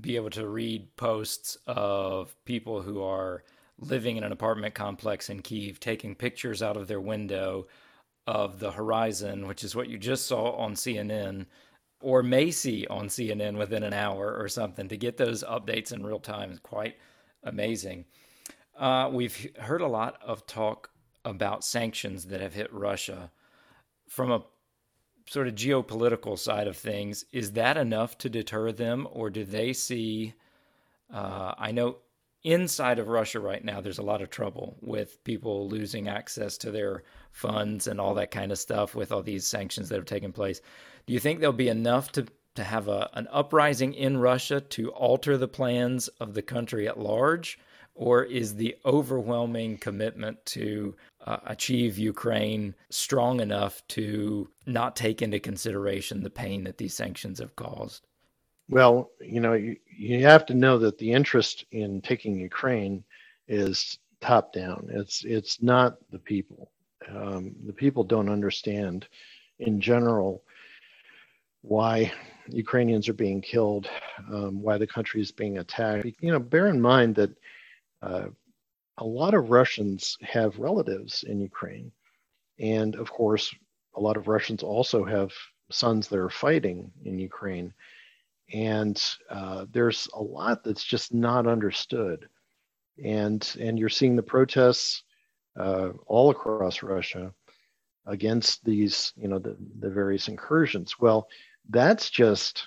be 0.00 0.16
able 0.16 0.30
to 0.30 0.48
read 0.48 0.94
posts 0.96 1.58
of 1.66 2.34
people 2.44 2.80
who 2.82 3.02
are 3.02 3.42
living 3.78 4.16
in 4.16 4.24
an 4.24 4.32
apartment 4.32 4.74
complex 4.74 5.30
in 5.30 5.42
Kiev, 5.42 5.80
taking 5.80 6.14
pictures 6.14 6.62
out 6.62 6.76
of 6.76 6.86
their 6.86 7.00
window 7.00 7.66
of 8.26 8.60
the 8.60 8.70
horizon, 8.70 9.48
which 9.48 9.64
is 9.64 9.74
what 9.74 9.88
you 9.88 9.98
just 9.98 10.26
saw 10.26 10.52
on 10.52 10.74
CNN 10.74 11.46
or 12.00 12.22
Macy 12.22 12.86
on 12.88 13.08
CNN 13.08 13.58
within 13.58 13.82
an 13.82 13.92
hour 13.92 14.36
or 14.38 14.48
something 14.48 14.88
to 14.88 14.96
get 14.96 15.16
those 15.16 15.44
updates 15.44 15.92
in 15.92 16.04
real 16.04 16.20
time 16.20 16.50
is 16.50 16.58
quite 16.58 16.96
amazing. 17.42 18.04
Uh, 18.78 19.10
we've 19.12 19.48
heard 19.58 19.82
a 19.82 19.86
lot 19.86 20.18
of 20.22 20.46
talk 20.46 20.90
about 21.24 21.64
sanctions 21.64 22.26
that 22.26 22.40
have 22.40 22.54
hit 22.54 22.72
Russia. 22.72 23.30
From 24.08 24.32
a 24.32 24.42
sort 25.26 25.46
of 25.46 25.54
geopolitical 25.54 26.38
side 26.38 26.66
of 26.66 26.76
things, 26.76 27.24
is 27.32 27.52
that 27.52 27.76
enough 27.76 28.18
to 28.18 28.28
deter 28.28 28.72
them, 28.72 29.06
or 29.12 29.30
do 29.30 29.44
they 29.44 29.72
see? 29.72 30.34
Uh, 31.12 31.54
I 31.58 31.72
know 31.72 31.98
inside 32.42 32.98
of 32.98 33.08
Russia 33.08 33.38
right 33.38 33.64
now, 33.64 33.80
there's 33.80 33.98
a 33.98 34.02
lot 34.02 34.22
of 34.22 34.30
trouble 34.30 34.76
with 34.80 35.22
people 35.24 35.68
losing 35.68 36.08
access 36.08 36.56
to 36.58 36.70
their 36.70 37.02
funds 37.32 37.86
and 37.86 38.00
all 38.00 38.14
that 38.14 38.30
kind 38.30 38.50
of 38.50 38.58
stuff 38.58 38.94
with 38.94 39.12
all 39.12 39.22
these 39.22 39.46
sanctions 39.46 39.88
that 39.88 39.96
have 39.96 40.06
taken 40.06 40.32
place. 40.32 40.60
Do 41.06 41.12
you 41.12 41.20
think 41.20 41.40
there'll 41.40 41.52
be 41.52 41.68
enough 41.68 42.12
to 42.12 42.26
to 42.56 42.64
have 42.64 42.88
a, 42.88 43.08
an 43.14 43.28
uprising 43.30 43.94
in 43.94 44.18
Russia 44.18 44.60
to 44.60 44.90
alter 44.90 45.36
the 45.36 45.48
plans 45.48 46.08
of 46.20 46.34
the 46.34 46.42
country 46.42 46.88
at 46.88 46.98
large? 46.98 47.58
Or 47.94 48.24
is 48.24 48.54
the 48.54 48.76
overwhelming 48.84 49.76
commitment 49.78 50.44
to 50.46 50.96
uh, 51.26 51.38
achieve 51.46 51.98
Ukraine 51.98 52.74
strong 52.88 53.40
enough 53.40 53.86
to 53.88 54.48
not 54.66 54.96
take 54.96 55.20
into 55.20 55.38
consideration 55.38 56.22
the 56.22 56.30
pain 56.30 56.64
that 56.64 56.78
these 56.78 56.94
sanctions 56.94 57.40
have 57.40 57.56
caused? 57.56 58.06
Well, 58.68 59.10
you 59.20 59.40
know, 59.40 59.52
you, 59.52 59.76
you 59.86 60.24
have 60.24 60.46
to 60.46 60.54
know 60.54 60.78
that 60.78 60.98
the 60.98 61.12
interest 61.12 61.64
in 61.72 62.00
taking 62.00 62.38
Ukraine 62.38 63.04
is 63.48 63.98
top 64.20 64.52
down. 64.52 64.88
It's 64.90 65.24
it's 65.24 65.60
not 65.60 65.98
the 66.10 66.20
people. 66.20 66.70
Um, 67.08 67.54
the 67.66 67.72
people 67.72 68.04
don't 68.04 68.28
understand, 68.28 69.08
in 69.58 69.80
general, 69.80 70.44
why 71.62 72.12
Ukrainians 72.48 73.08
are 73.08 73.14
being 73.14 73.40
killed, 73.40 73.88
um, 74.32 74.62
why 74.62 74.78
the 74.78 74.86
country 74.86 75.20
is 75.20 75.30
being 75.32 75.58
attacked. 75.58 76.06
You 76.20 76.32
know, 76.32 76.38
bear 76.38 76.68
in 76.68 76.80
mind 76.80 77.14
that 77.16 77.30
uh, 78.02 78.26
a 78.98 79.04
lot 79.04 79.34
of 79.34 79.50
Russians 79.50 80.16
have 80.22 80.58
relatives 80.58 81.22
in 81.22 81.40
Ukraine, 81.40 81.92
and 82.58 82.96
of 82.96 83.10
course, 83.10 83.54
a 83.94 84.00
lot 84.00 84.16
of 84.16 84.28
Russians 84.28 84.62
also 84.62 85.04
have 85.04 85.32
sons 85.70 86.08
that 86.08 86.18
are 86.18 86.30
fighting 86.30 86.90
in 87.04 87.18
Ukraine. 87.18 87.72
And 88.52 89.00
uh, 89.28 89.66
there's 89.70 90.08
a 90.14 90.22
lot 90.22 90.64
that's 90.64 90.84
just 90.84 91.14
not 91.14 91.46
understood. 91.46 92.28
And, 93.04 93.48
and 93.60 93.78
you're 93.78 93.88
seeing 93.88 94.16
the 94.16 94.22
protests 94.22 95.04
uh, 95.58 95.90
all 96.06 96.30
across 96.30 96.82
Russia 96.82 97.32
against 98.06 98.64
these, 98.64 99.12
you 99.16 99.28
know, 99.28 99.38
the, 99.38 99.56
the 99.78 99.90
various 99.90 100.28
incursions. 100.28 100.98
Well, 100.98 101.28
that's 101.70 102.10
just 102.10 102.66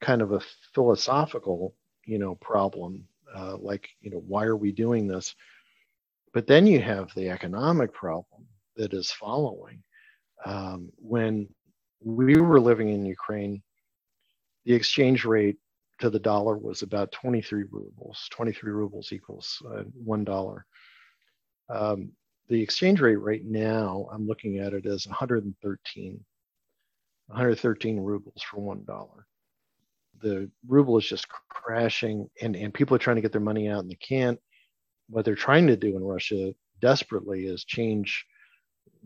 kind 0.00 0.22
of 0.22 0.32
a 0.32 0.40
philosophical, 0.74 1.74
you 2.04 2.18
know, 2.18 2.34
problem. 2.36 3.06
Uh, 3.34 3.56
like, 3.56 3.88
you 4.00 4.10
know, 4.10 4.22
why 4.26 4.44
are 4.44 4.56
we 4.56 4.72
doing 4.72 5.06
this? 5.06 5.34
But 6.32 6.46
then 6.46 6.66
you 6.66 6.80
have 6.80 7.12
the 7.14 7.28
economic 7.28 7.92
problem 7.92 8.46
that 8.76 8.94
is 8.94 9.10
following. 9.10 9.82
Um, 10.44 10.90
when 10.96 11.48
we 12.02 12.40
were 12.40 12.60
living 12.60 12.88
in 12.88 13.04
Ukraine, 13.04 13.62
the 14.64 14.74
exchange 14.74 15.24
rate 15.24 15.58
to 15.98 16.10
the 16.10 16.18
dollar 16.18 16.56
was 16.56 16.82
about 16.82 17.12
23 17.12 17.64
rubles. 17.70 18.26
23 18.30 18.72
rubles 18.72 19.12
equals 19.12 19.62
uh, 19.70 19.82
one 19.94 20.24
dollar. 20.24 20.66
Um, 21.68 22.12
the 22.48 22.60
exchange 22.60 23.00
rate 23.00 23.16
right 23.16 23.44
now, 23.44 24.08
I'm 24.12 24.26
looking 24.26 24.58
at 24.58 24.72
it 24.72 24.86
as 24.86 25.06
113, 25.06 26.24
113 27.30 27.98
rubles 28.00 28.42
for 28.42 28.60
one 28.60 28.84
dollar. 28.84 29.26
The 30.20 30.50
ruble 30.66 30.98
is 30.98 31.06
just 31.06 31.26
crashing, 31.48 32.28
and, 32.42 32.56
and 32.56 32.74
people 32.74 32.94
are 32.94 32.98
trying 33.00 33.16
to 33.16 33.22
get 33.22 33.32
their 33.32 33.40
money 33.40 33.68
out 33.68 33.80
and 33.80 33.90
they 33.90 33.96
can't. 33.96 34.38
What 35.08 35.24
they're 35.24 35.34
trying 35.34 35.66
to 35.68 35.76
do 35.76 35.96
in 35.96 36.04
Russia 36.04 36.54
desperately 36.80 37.46
is 37.46 37.64
change 37.64 38.24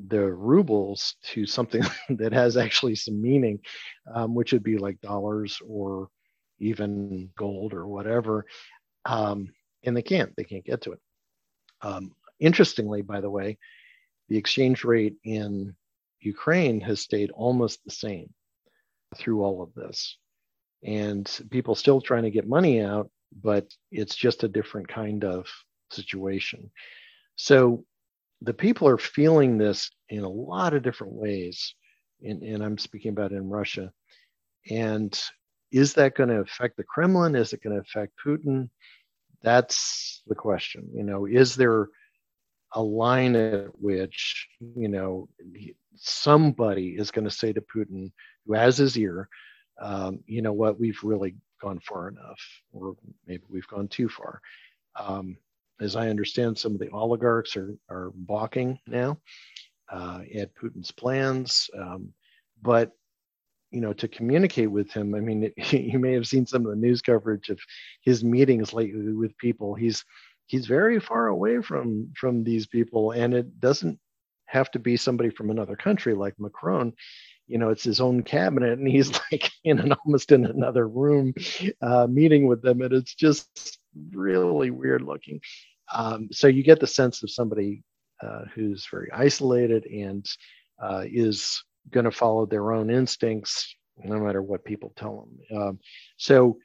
the 0.09 0.33
rubles 0.33 1.17
to 1.23 1.47
something 1.47 1.83
that 2.11 2.33
has 2.33 2.57
actually 2.57 2.95
some 2.97 3.21
meaning, 3.21 3.61
um, 4.13 4.35
which 4.35 4.53
would 4.53 4.65
be 4.65 4.79
like 4.79 5.01
dollars 5.01 5.61
or 5.67 6.09
even 6.59 7.31
gold 7.37 7.75
or 7.75 7.87
whatever. 7.87 8.47
Um, 9.05 9.49
and 9.85 9.97
they 9.97 10.03
can't, 10.03 10.35
they 10.37 10.45
can't 10.45 10.65
get 10.65 10.81
to 10.83 10.93
it. 10.93 11.01
Um, 11.83 12.13
interestingly, 12.41 13.03
by 13.03 13.21
the 13.21 13.31
way, 13.31 13.59
the 14.29 14.39
exchange 14.39 14.85
rate 14.85 15.15
in 15.25 15.77
Ukraine 16.25 16.81
has 16.81 17.01
stayed 17.01 17.31
almost 17.31 17.85
the 17.85 17.91
same 17.91 18.33
through 19.17 19.43
all 19.43 19.63
of 19.63 19.75
this. 19.75 20.17
And 20.83 21.31
people 21.51 21.75
still 21.75 22.01
trying 22.01 22.25
to 22.25 22.31
get 22.31 22.49
money 22.49 22.83
out, 22.83 23.11
but 23.43 23.67
it's 23.91 24.15
just 24.15 24.45
a 24.45 24.49
different 24.49 24.89
kind 24.89 25.25
of 25.25 25.47
situation. 25.91 26.71
So 27.37 27.85
the 28.43 28.55
people 28.55 28.87
are 28.89 28.99
feeling 28.99 29.57
this 29.57 29.91
in 30.09 30.25
a 30.25 30.29
lot 30.29 30.75
of 30.75 30.83
different 30.83 31.15
ways. 31.15 31.75
And, 32.23 32.43
and 32.43 32.63
I'm 32.63 32.79
speaking 32.79 33.11
about 33.11 33.33
in 33.33 33.49
Russia. 33.49 33.91
And 34.71 35.19
is 35.73 35.95
that 35.95 36.15
going 36.15 36.29
to 36.29 36.41
affect 36.41 36.77
the 36.77 36.85
Kremlin? 36.85 37.35
Is 37.35 37.53
it 37.53 37.63
going 37.63 37.75
to 37.75 37.83
affect 37.83 38.13
Putin? 38.25 38.69
That's 39.43 40.23
the 40.27 40.35
question. 40.35 40.89
You 40.95 41.03
know, 41.03 41.27
is 41.27 41.57
there 41.57 41.89
a 42.75 42.83
line 42.83 43.37
at 43.37 43.81
which, 43.81 44.49
you 44.77 44.89
know, 44.89 45.29
somebody 45.97 46.97
is 46.99 47.11
going 47.11 47.25
to 47.25 47.31
say 47.31 47.53
to 47.53 47.61
Putin, 47.61 48.11
who 48.47 48.55
has 48.55 48.77
his 48.77 48.99
ear, 48.99 49.29
um, 49.81 50.21
you 50.27 50.43
know 50.43 50.53
what, 50.53 50.79
we've 50.79 51.03
really 51.03 51.37
gone 51.61 51.81
far 51.81 52.09
enough, 52.09 52.41
or 52.73 52.97
maybe 53.27 53.43
we've 53.49 53.67
gone 53.69 53.89
too 53.89 54.09
far. 54.09 54.41
Um, 54.99 55.37
as 55.81 55.97
I 55.97 56.09
understand, 56.09 56.57
some 56.57 56.73
of 56.73 56.79
the 56.79 56.91
oligarchs 56.91 57.57
are, 57.57 57.75
are 57.89 58.13
balking 58.15 58.79
now 58.87 59.19
uh, 59.91 60.21
at 60.37 60.55
Putin's 60.55 60.91
plans. 60.91 61.69
Um, 61.77 62.13
but 62.63 62.93
you 63.71 63.81
know, 63.81 63.93
to 63.93 64.07
communicate 64.07 64.71
with 64.71 64.93
him, 64.93 65.17
I 65.17 65.21
mean, 65.21 65.51
it, 65.57 65.73
you 65.73 65.99
may 65.99 66.13
have 66.13 66.29
seen 66.29 66.47
some 66.47 66.65
of 66.65 66.71
the 66.71 66.77
news 66.77 67.03
coverage 67.03 67.51
of 67.51 67.59
his 68.03 68.23
meetings 68.23 68.73
lately 68.73 69.13
with 69.13 69.37
people. 69.39 69.75
He's 69.75 70.05
he's 70.47 70.67
very 70.67 71.01
far 71.01 71.29
away 71.29 71.63
from 71.63 72.13
from 72.17 72.45
these 72.45 72.67
people, 72.67 73.13
and 73.13 73.35
it 73.35 73.61
doesn't 73.61 73.99
have 74.47 74.71
to 74.73 74.79
be 74.79 74.97
somebody 74.97 75.31
from 75.31 75.51
another 75.51 75.77
country 75.77 76.15
like 76.15 76.35
Macron. 76.39 76.93
You 77.47 77.59
know, 77.59 77.71
it's 77.71 77.85
his 77.85 78.01
own 78.01 78.23
cabinet, 78.23 78.79
and 78.79 78.89
he's 78.89 79.13
like 79.33 79.51
in 79.65 79.79
an 79.79 79.93
almost 79.93 80.33
in 80.33 80.47
another 80.47 80.89
room, 80.89 81.35
uh, 81.83 82.07
meeting 82.07 82.47
with 82.47 82.63
them, 82.63 82.83
and 82.83 82.93
it's 82.93 83.15
just 83.15 83.79
really 84.13 84.71
weird 84.71 85.03
looking. 85.03 85.41
Um, 85.93 86.29
so 86.33 86.47
you 86.47 86.63
get 86.63 86.81
the 86.81 86.87
sense 86.87 87.23
of 87.23 87.31
somebody 87.31 87.83
uh, 88.23 88.45
who's 88.55 88.87
very 88.91 89.11
isolated 89.13 89.87
and 89.87 90.27
uh, 90.83 91.05
is 91.07 91.63
going 91.91 92.05
to 92.05 92.11
follow 92.11 92.47
their 92.47 92.73
own 92.73 92.91
instincts 92.91 93.77
no 94.03 94.19
matter 94.19 94.43
what 94.43 94.65
people 94.65 94.93
tell 94.97 95.29
them. 95.51 95.61
Um, 95.61 95.79
so 96.17 96.59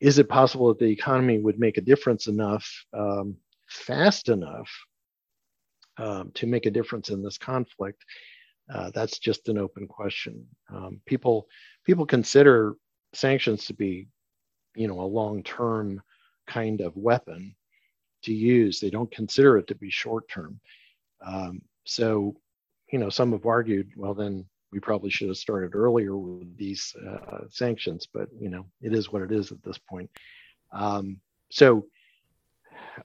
is 0.00 0.18
it 0.18 0.28
possible 0.28 0.68
that 0.68 0.78
the 0.78 0.90
economy 0.90 1.38
would 1.38 1.58
make 1.58 1.78
a 1.78 1.82
difference 1.82 2.26
enough 2.26 2.68
um, 2.92 3.36
fast 3.68 4.28
enough 4.28 4.70
um, 5.96 6.30
to 6.34 6.46
make 6.46 6.66
a 6.66 6.70
difference 6.70 7.10
in 7.10 7.22
this 7.22 7.38
conflict? 7.38 8.04
Uh, 8.72 8.90
that's 8.94 9.18
just 9.18 9.48
an 9.48 9.58
open 9.58 9.86
question. 9.86 10.46
Um, 10.72 11.00
people 11.06 11.48
people 11.84 12.06
consider 12.06 12.76
sanctions 13.12 13.66
to 13.66 13.74
be, 13.74 14.08
you 14.74 14.88
know, 14.88 15.00
a 15.00 15.02
long-term 15.02 16.02
kind 16.46 16.80
of 16.80 16.96
weapon 16.96 17.54
to 18.22 18.32
use. 18.32 18.80
They 18.80 18.90
don't 18.90 19.10
consider 19.10 19.58
it 19.58 19.66
to 19.68 19.74
be 19.74 19.90
short 19.90 20.28
term. 20.28 20.60
Um, 21.24 21.62
so, 21.84 22.34
you 22.90 22.98
know, 22.98 23.10
some 23.10 23.32
have 23.32 23.46
argued, 23.46 23.90
well, 23.96 24.14
then 24.14 24.46
we 24.74 24.80
probably 24.80 25.08
should 25.08 25.28
have 25.28 25.36
started 25.36 25.76
earlier 25.76 26.16
with 26.16 26.56
these 26.56 26.94
uh, 27.08 27.42
sanctions, 27.48 28.08
but 28.12 28.28
you 28.38 28.50
know, 28.50 28.66
it 28.82 28.92
is 28.92 29.12
what 29.12 29.22
it 29.22 29.30
is 29.30 29.52
at 29.52 29.62
this 29.62 29.78
point. 29.78 30.10
Um, 30.72 31.20
so, 31.48 31.86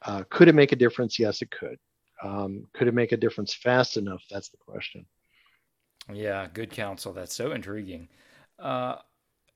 uh, 0.01 0.23
could 0.31 0.47
it 0.47 0.55
make 0.55 0.71
a 0.71 0.75
difference? 0.75 1.19
Yes, 1.19 1.43
it 1.43 1.51
could. 1.51 1.77
Um, 2.23 2.65
could 2.73 2.87
it 2.87 2.95
make 2.95 3.11
a 3.11 3.17
difference 3.17 3.53
fast 3.53 3.97
enough? 3.97 4.23
That's 4.31 4.49
the 4.49 4.57
question. 4.57 5.05
Yeah, 6.11 6.47
good 6.51 6.71
counsel. 6.71 7.13
That's 7.13 7.35
so 7.35 7.51
intriguing. 7.51 8.09
Uh, 8.57 8.95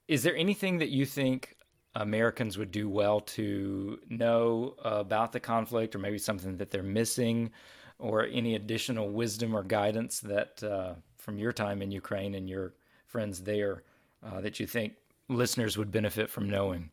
is 0.08 0.22
there 0.22 0.36
anything 0.36 0.78
that 0.78 0.90
you 0.90 1.08
think 1.08 1.56
Americans 1.96 2.60
would 2.60 2.72
do 2.72 2.88
well 2.88 3.22
to 3.22 4.00
know 4.08 4.76
about 4.84 5.32
the 5.32 5.40
conflict, 5.40 5.96
or 5.96 6.00
maybe 6.00 6.20
something 6.20 6.58
that 6.58 6.70
they're 6.70 6.84
missing, 6.84 7.50
or 7.98 8.26
any 8.26 8.54
additional 8.54 9.10
wisdom 9.10 9.56
or 9.56 9.64
guidance 9.64 10.20
that 10.20 10.64
uh, 10.64 10.94
from 11.24 11.38
your 11.38 11.54
time 11.54 11.82
in 11.82 11.90
Ukraine 11.90 12.36
and 12.36 12.50
your 12.50 12.74
friends 13.08 13.42
there 13.42 13.84
uh, 14.22 14.42
that 14.42 14.60
you 14.60 14.68
think 14.68 14.94
listeners 15.30 15.78
would 15.78 15.90
benefit 15.90 16.30
from 16.30 16.50
knowing? 16.50 16.92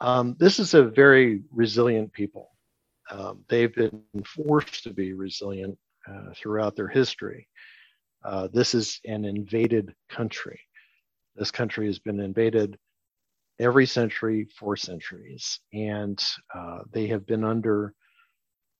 Um, 0.00 0.36
this 0.38 0.58
is 0.58 0.74
a 0.74 0.84
very 0.84 1.42
resilient 1.50 2.12
people. 2.12 2.50
Um, 3.10 3.44
they've 3.48 3.74
been 3.74 4.02
forced 4.26 4.84
to 4.84 4.92
be 4.92 5.14
resilient 5.14 5.78
uh, 6.06 6.34
throughout 6.34 6.76
their 6.76 6.88
history. 6.88 7.48
Uh, 8.22 8.48
this 8.52 8.74
is 8.74 9.00
an 9.06 9.24
invaded 9.24 9.94
country. 10.10 10.60
This 11.34 11.50
country 11.50 11.86
has 11.86 11.98
been 11.98 12.20
invaded 12.20 12.78
every 13.58 13.86
century 13.86 14.48
for 14.54 14.76
centuries, 14.76 15.60
and 15.72 16.22
uh, 16.54 16.80
they 16.92 17.06
have 17.06 17.26
been 17.26 17.44
under 17.44 17.94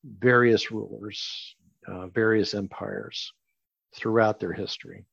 various 0.04 0.70
rulers, 0.70 1.55
uh, 1.86 2.06
various 2.08 2.54
empires 2.54 3.32
throughout 3.94 4.40
their 4.40 4.52
history. 4.52 5.04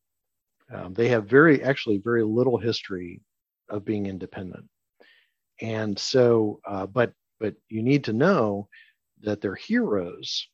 Um, 0.73 0.93
they 0.93 1.09
have 1.09 1.25
very, 1.27 1.63
actually, 1.63 1.97
very 1.97 2.23
little 2.23 2.57
history 2.57 3.21
of 3.69 3.85
being 3.85 4.05
independent, 4.05 4.65
and 5.61 5.97
so, 5.97 6.59
uh, 6.65 6.85
but 6.85 7.13
but 7.39 7.55
you 7.69 7.83
need 7.83 8.05
to 8.05 8.13
know 8.13 8.67
that 9.21 9.41
their 9.41 9.55
heroes 9.55 10.47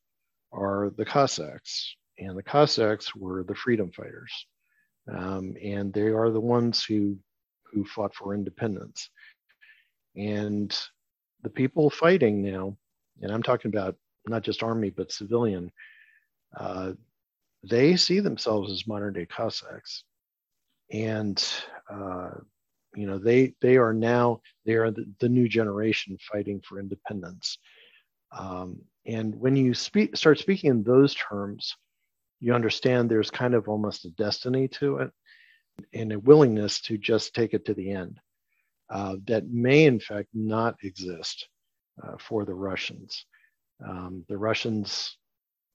are 0.51 0.91
the 0.97 1.05
Cossacks, 1.05 1.95
and 2.17 2.37
the 2.37 2.43
Cossacks 2.43 3.15
were 3.15 3.43
the 3.43 3.55
freedom 3.55 3.91
fighters 3.91 4.31
um, 5.15 5.55
and 5.61 5.93
they 5.93 6.07
are 6.09 6.29
the 6.29 6.39
ones 6.39 6.83
who 6.83 7.17
who 7.71 7.85
fought 7.85 8.15
for 8.15 8.33
independence. 8.33 9.09
And 10.15 10.75
the 11.43 11.49
people 11.49 11.89
fighting 11.89 12.41
now, 12.41 12.75
and 13.21 13.31
I'm 13.31 13.43
talking 13.43 13.69
about 13.69 13.95
not 14.27 14.43
just 14.43 14.63
army 14.63 14.89
but 14.89 15.11
civilian, 15.11 15.71
uh, 16.57 16.93
they 17.63 17.95
see 17.97 18.21
themselves 18.21 18.71
as 18.71 18.87
modern 18.87 19.13
day 19.13 19.25
Cossacks, 19.25 20.03
and 20.91 21.43
uh, 21.89 22.31
You 22.95 23.05
know, 23.07 23.19
they 23.19 23.53
they 23.61 23.77
are 23.77 23.93
now 23.93 24.41
they 24.65 24.73
are 24.73 24.91
the, 24.91 25.05
the 25.19 25.29
new 25.29 25.47
generation 25.47 26.17
fighting 26.31 26.61
for 26.61 26.79
independence. 26.79 27.59
Um, 28.31 28.81
and 29.05 29.35
when 29.35 29.55
you 29.55 29.73
speak 29.75 30.17
start 30.17 30.39
speaking 30.39 30.71
in 30.71 30.83
those 30.83 31.13
terms, 31.15 31.75
you 32.39 32.53
understand 32.55 33.09
there's 33.09 33.31
kind 33.31 33.53
of 33.53 33.67
almost 33.69 34.05
a 34.05 34.09
destiny 34.11 34.67
to 34.79 34.97
it 34.97 35.11
and 35.93 36.11
a 36.13 36.19
willingness 36.19 36.81
to 36.81 36.97
just 36.97 37.33
take 37.35 37.53
it 37.53 37.65
to 37.65 37.73
the 37.75 37.91
end 37.91 38.19
uh, 38.89 39.17
that 39.27 39.47
may 39.49 39.85
in 39.85 39.99
fact 39.99 40.29
not 40.33 40.75
exist 40.83 41.47
uh, 42.03 42.17
for 42.19 42.45
the 42.45 42.55
Russians. 42.55 43.25
Um, 43.87 44.25
the 44.27 44.37
Russians, 44.37 45.18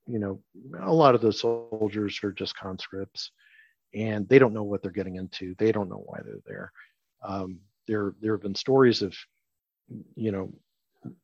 you 0.07 0.19
know, 0.19 0.41
a 0.81 0.93
lot 0.93 1.15
of 1.15 1.21
those 1.21 1.41
soldiers 1.41 2.19
are 2.23 2.33
just 2.33 2.57
conscripts 2.57 3.31
and 3.95 4.29
they 4.29 4.39
don't 4.39 4.53
know 4.53 4.65
what 4.65 4.83
they're 4.83 4.91
getting 4.91 5.17
into. 5.17 5.55
They 5.59 5.73
don't 5.73 5.89
know 5.89 6.03
why 6.07 6.21
they're 6.25 6.43
there. 6.47 6.73
Um, 7.23 7.61
there, 7.87 8.15
there 8.21 8.33
have 8.33 8.43
been 8.43 8.55
stories 8.55 9.03
of, 9.03 9.15
you 10.15 10.33
know, 10.33 10.53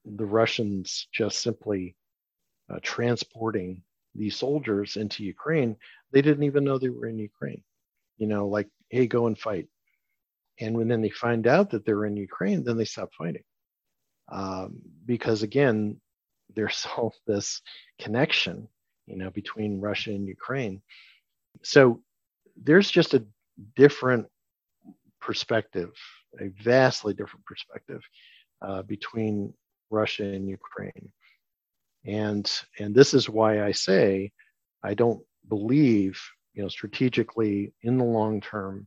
the 0.04 0.26
Russians 0.26 1.08
just 1.12 1.42
simply 1.42 1.96
uh, 2.72 2.78
transporting 2.82 3.82
these 4.14 4.36
soldiers 4.36 4.96
into 4.96 5.24
Ukraine. 5.24 5.76
They 6.12 6.22
didn't 6.22 6.44
even 6.44 6.64
know 6.64 6.78
they 6.78 6.88
were 6.88 7.06
in 7.06 7.18
Ukraine. 7.18 7.62
You 8.18 8.26
know, 8.26 8.48
like, 8.48 8.68
hey, 8.90 9.06
go 9.06 9.26
and 9.26 9.38
fight. 9.38 9.68
And 10.60 10.76
when 10.76 10.88
then 10.88 11.00
they 11.00 11.10
find 11.10 11.46
out 11.46 11.70
that 11.70 11.84
they're 11.86 12.04
in 12.04 12.16
Ukraine, 12.16 12.62
then 12.62 12.76
they 12.76 12.84
stop 12.84 13.10
fighting. 13.16 13.44
Um, 14.30 14.80
because 15.06 15.42
again, 15.42 16.00
there's 16.54 16.86
all 16.96 17.14
this 17.26 17.62
connection, 17.98 18.68
you 19.06 19.16
know, 19.16 19.30
between 19.30 19.80
Russia 19.80 20.10
and 20.10 20.26
Ukraine. 20.26 20.82
So 21.62 22.00
there's 22.62 22.90
just 22.90 23.14
a 23.14 23.24
different 23.76 24.26
perspective, 25.20 25.92
a 26.40 26.48
vastly 26.62 27.14
different 27.14 27.44
perspective 27.44 28.02
uh, 28.62 28.82
between 28.82 29.52
Russia 29.90 30.24
and 30.24 30.48
Ukraine. 30.48 31.10
And 32.06 32.50
and 32.78 32.94
this 32.94 33.12
is 33.12 33.28
why 33.28 33.62
I 33.62 33.72
say 33.72 34.32
I 34.82 34.94
don't 34.94 35.22
believe, 35.48 36.20
you 36.54 36.62
know, 36.62 36.68
strategically 36.68 37.74
in 37.82 37.98
the 37.98 38.04
long 38.04 38.40
term 38.40 38.86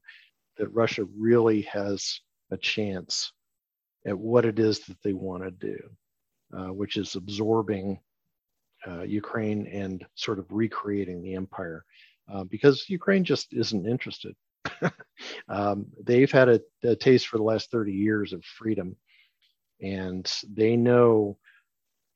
that 0.58 0.70
Russia 0.70 1.06
really 1.18 1.62
has 1.64 2.20
a 2.52 2.58
chance 2.58 3.32
at 4.06 4.18
what 4.18 4.46
it 4.46 4.60
is 4.60 4.80
that 4.82 4.98
they 5.04 5.14
want 5.14 5.44
to 5.44 5.52
do, 5.52 5.78
which 6.74 6.98
is 6.98 7.16
absorbing 7.16 8.00
uh, 8.88 9.04
Ukraine 9.04 9.68
and 9.68 10.06
sort 10.16 10.40
of 10.40 10.46
recreating 10.50 11.22
the 11.22 11.36
empire, 11.36 11.86
uh, 12.32 12.44
because 12.46 12.90
Ukraine 12.90 13.24
just 13.24 13.54
isn't 13.54 13.88
interested. 13.88 14.36
um, 15.50 15.86
they've 16.04 16.32
had 16.32 16.50
a, 16.50 16.62
a, 16.84 16.96
taste 16.96 17.28
for 17.28 17.38
the 17.38 17.44
last 17.44 17.72
30 17.72 17.92
years 17.92 18.34
of 18.34 18.44
freedom, 18.46 18.96
and 19.82 20.32
they 20.54 20.76
know, 20.76 21.38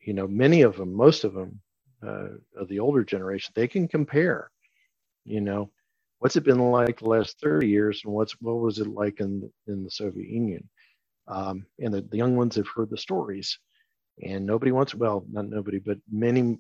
you 0.02 0.14
know, 0.14 0.28
many 0.28 0.62
of 0.62 0.78
them, 0.78 0.94
most 0.94 1.24
of 1.24 1.34
them, 1.34 1.60
uh, 2.06 2.30
of 2.56 2.68
the 2.70 2.80
older 2.80 3.04
generation, 3.04 3.52
they 3.56 3.68
can 3.68 3.88
compare. 3.88 4.52
You 5.26 5.42
know, 5.42 5.72
what's 6.20 6.36
it 6.36 6.44
been 6.44 6.60
like 6.72 7.00
the 7.00 7.10
last 7.10 7.40
30 7.42 7.68
years 7.68 8.02
and 8.04 8.14
what's 8.14 8.34
what 8.42 8.60
was 8.60 8.80
it 8.80 8.88
like 8.88 9.20
in 9.20 9.50
in 9.68 9.84
the 9.84 9.92
soviet 9.92 10.28
union 10.30 10.68
um, 11.28 11.66
and 11.80 11.94
the, 11.94 12.02
the 12.02 12.18
young 12.18 12.36
ones 12.36 12.56
have 12.56 12.68
heard 12.68 12.90
the 12.90 12.98
stories 12.98 13.60
and 14.24 14.46
nobody 14.46 14.72
wants 14.72 14.96
well 14.96 15.26
not 15.32 15.48
nobody 15.48 15.80
but 15.80 15.98
many 16.12 16.58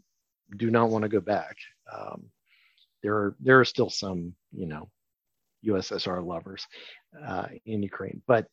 do 0.57 0.69
not 0.69 0.89
want 0.89 1.03
to 1.03 1.09
go 1.09 1.19
back 1.19 1.57
um, 1.93 2.23
there 3.03 3.15
are 3.15 3.35
there 3.39 3.59
are 3.59 3.65
still 3.65 3.89
some 3.89 4.33
you 4.51 4.65
know 4.65 4.89
ussr 5.65 6.25
lovers 6.25 6.65
uh, 7.25 7.47
in 7.65 7.83
ukraine 7.83 8.21
but 8.27 8.47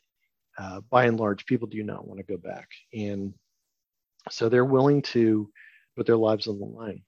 uh, 0.59 0.81
by 0.91 1.07
and 1.07 1.19
large 1.19 1.45
people 1.47 1.67
do 1.67 1.83
not 1.83 2.07
want 2.07 2.19
to 2.19 2.25
go 2.25 2.37
back 2.37 2.69
and 2.93 3.35
so 4.31 4.49
they're 4.49 4.65
willing 4.65 5.03
to 5.03 5.51
put 5.97 6.07
their 6.07 6.17
lives 6.17 6.47
on 6.47 6.59
the 6.59 6.65
line 6.65 7.03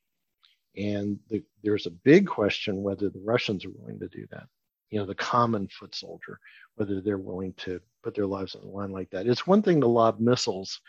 and 0.77 1.19
the, 1.31 1.43
there's 1.63 1.87
a 1.87 1.91
big 1.91 2.27
question 2.27 2.83
whether 2.83 3.09
the 3.09 3.23
Russians 3.25 3.65
are 3.65 3.71
willing 3.71 3.99
to 4.01 4.09
do 4.09 4.27
that. 4.31 4.47
You 4.91 5.01
know, 5.01 5.07
the 5.07 5.15
common 5.15 5.69
foot 5.69 5.95
soldier, 5.95 6.39
whether 6.77 7.01
they're 7.01 7.19
willing 7.19 7.55
to 7.59 7.81
put 8.03 8.15
their 8.15 8.27
lives 8.27 8.55
on 8.55 8.63
the 8.63 8.69
line 8.69 8.93
like 8.93 9.11
that. 9.11 9.27
It's 9.27 9.47
one 9.47 9.63
thing 9.63 9.81
to 9.81 9.87
lob 9.87 10.21
missiles 10.21 10.81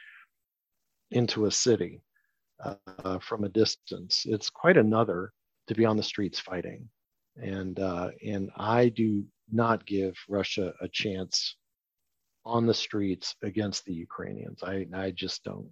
into 1.11 1.45
a 1.45 1.51
city 1.51 2.01
uh, 2.63 3.19
from 3.19 3.43
a 3.43 3.49
distance. 3.49 4.25
It's 4.25 4.49
quite 4.49 4.77
another 4.77 5.31
to 5.67 5.75
be 5.75 5.85
on 5.85 5.97
the 5.97 6.03
streets 6.03 6.39
fighting. 6.39 6.89
And 7.35 7.79
uh, 7.79 8.09
and 8.25 8.49
I 8.57 8.89
do 8.89 9.23
not 9.51 9.85
give 9.85 10.15
Russia 10.27 10.73
a 10.81 10.87
chance 10.87 11.55
on 12.45 12.65
the 12.65 12.73
streets 12.73 13.35
against 13.43 13.85
the 13.85 13.93
Ukrainians. 13.93 14.63
I 14.63 14.87
I 14.93 15.11
just 15.11 15.43
don't. 15.43 15.71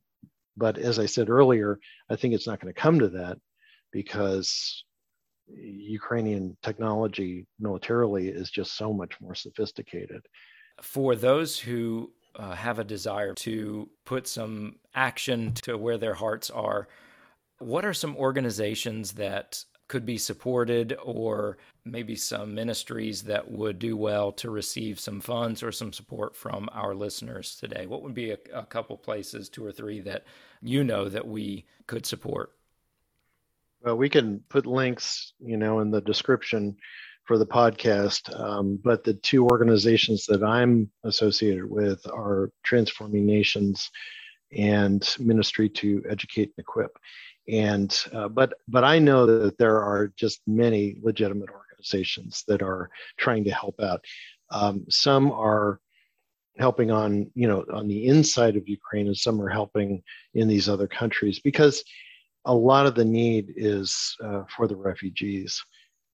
But 0.58 0.78
as 0.78 1.00
I 1.00 1.06
said 1.06 1.30
earlier, 1.30 1.80
I 2.10 2.16
think 2.16 2.34
it's 2.34 2.48
not 2.48 2.60
going 2.60 2.74
to 2.74 2.80
come 2.80 3.00
to 3.00 3.10
that 3.10 3.38
because 3.92 4.86
Ukrainian 5.48 6.58
technology 6.62 7.46
militarily 7.60 8.28
is 8.28 8.50
just 8.52 8.78
so 8.78 8.94
much 8.94 9.20
more 9.20 9.36
sophisticated. 9.36 10.22
For 10.82 11.16
those 11.16 11.58
who 11.58 12.12
uh, 12.38 12.54
have 12.54 12.80
a 12.80 12.84
desire 12.84 13.34
to 13.34 13.90
put 14.06 14.28
some 14.28 14.76
action 14.94 15.54
to 15.54 15.78
where 15.78 15.98
their 15.98 16.14
hearts 16.14 16.50
are, 16.50 16.88
what 17.60 17.86
are 17.86 17.94
some 17.94 18.16
organizations 18.18 19.14
that 19.14 19.64
could 19.88 20.06
be 20.06 20.18
supported 20.18 20.98
or 21.04 21.58
maybe 21.86 22.16
some 22.16 22.56
ministries 22.56 23.22
that 23.24 23.50
would 23.50 23.78
do 23.78 23.96
well 23.96 24.32
to 24.32 24.50
receive 24.50 25.00
some 25.00 25.22
funds 25.22 25.62
or 25.62 25.72
some 25.72 25.94
support 25.94 26.36
from 26.36 26.68
our 26.74 26.96
listeners 26.96 27.56
today? 27.56 27.86
What 27.86 28.02
would 28.02 28.16
be 28.16 28.32
a, 28.32 28.38
a 28.54 28.66
couple 28.66 28.98
places, 28.98 29.48
two 29.48 29.64
or 29.64 29.72
three, 29.72 30.02
that 30.02 30.26
you 30.62 30.84
know 30.84 31.08
that 31.08 31.28
we 31.28 31.66
could 31.88 32.06
support? 32.06 32.52
Well, 33.82 33.98
we 33.98 34.10
can 34.10 34.40
put 34.50 34.66
links, 34.66 35.34
you 35.40 35.58
know, 35.58 35.80
in 35.80 35.92
the 35.92 36.02
description 36.02 36.78
for 37.26 37.38
the 37.38 37.46
podcast. 37.46 38.34
Um, 38.40 38.80
but 38.84 39.04
the 39.04 39.16
two 39.16 39.46
organizations 39.46 40.26
that 40.28 40.44
I'm 40.44 40.90
associated 41.04 41.70
with 41.70 42.06
are 42.12 42.52
Transforming 42.64 43.26
Nations 43.26 43.90
and 44.56 45.08
Ministry 45.20 45.70
to 45.70 46.04
Educate 46.10 46.54
and 46.56 46.60
Equip. 46.60 46.98
And 47.48 47.96
uh, 48.14 48.28
but 48.28 48.54
but 48.68 48.84
I 48.84 48.98
know 49.00 49.26
that 49.26 49.58
there 49.58 49.82
are 49.82 50.12
just 50.16 50.42
many 50.48 50.98
legitimate 51.02 51.50
organizations 51.50 52.44
that 52.48 52.64
are 52.64 52.90
trying 53.18 53.44
to 53.44 53.52
help 53.52 53.80
out. 53.80 54.04
Um, 54.50 54.86
some 54.90 55.32
are 55.32 55.80
helping 56.58 56.90
on 56.90 57.30
you 57.36 57.48
know 57.48 57.66
on 57.72 57.88
the 57.88 58.08
inside 58.08 58.56
of 58.56 58.68
Ukraine, 58.68 59.08
and 59.08 59.18
some 59.18 59.40
are 59.42 59.50
helping 59.50 60.02
in 60.34 60.48
these 60.48 60.68
other 60.68 60.88
countries 60.88 61.40
because 61.40 61.84
a 62.46 62.54
lot 62.54 62.86
of 62.86 62.96
the 62.96 63.06
need 63.06 63.54
is 63.56 64.16
uh, 64.24 64.44
for 64.56 64.68
the 64.68 64.76
refugees. 64.76 65.64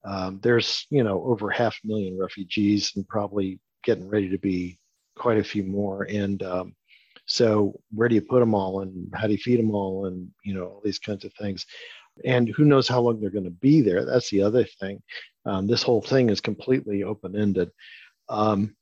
Um, 0.04 0.40
there's, 0.42 0.88
you 0.90 1.04
know, 1.04 1.24
over 1.24 1.50
half 1.50 1.78
a 1.84 1.88
million 1.88 2.18
refugees 2.18 2.94
and 2.96 3.08
probably 3.08 3.60
getting 3.84 4.08
ready 4.08 4.30
to 4.30 4.38
be 4.38 4.80
quite 5.16 5.38
a 5.38 5.44
few 5.44 5.64
more. 5.64 6.04
And 6.10 6.42
um, 6.44 6.76
so, 7.26 7.80
where 7.94 8.10
do 8.10 8.16
you 8.16 8.22
put 8.22 8.40
them 8.40 8.56
all, 8.56 8.82
and 8.82 9.12
how 9.14 9.28
do 9.28 9.34
you 9.34 9.38
feed 9.38 9.60
them 9.60 9.76
all, 9.76 10.06
and 10.08 10.30
you 10.44 10.54
know, 10.54 10.66
all 10.66 10.82
these 10.84 11.00
kinds 11.00 11.24
of 11.24 11.34
things. 11.34 11.66
And 12.26 12.50
who 12.50 12.66
knows 12.66 12.88
how 12.88 13.00
long 13.02 13.22
they're 13.22 13.30
going 13.30 13.46
to 13.46 13.52
be 13.52 13.82
there? 13.82 14.06
That's 14.06 14.30
the 14.30 14.42
other 14.42 14.66
thing. 14.66 15.02
Um, 15.46 15.68
this 15.68 15.84
whole 15.84 16.02
thing 16.02 16.30
is 16.30 16.42
completely 16.42 17.04
open-ended. 17.04 17.72
Um, 18.28 18.76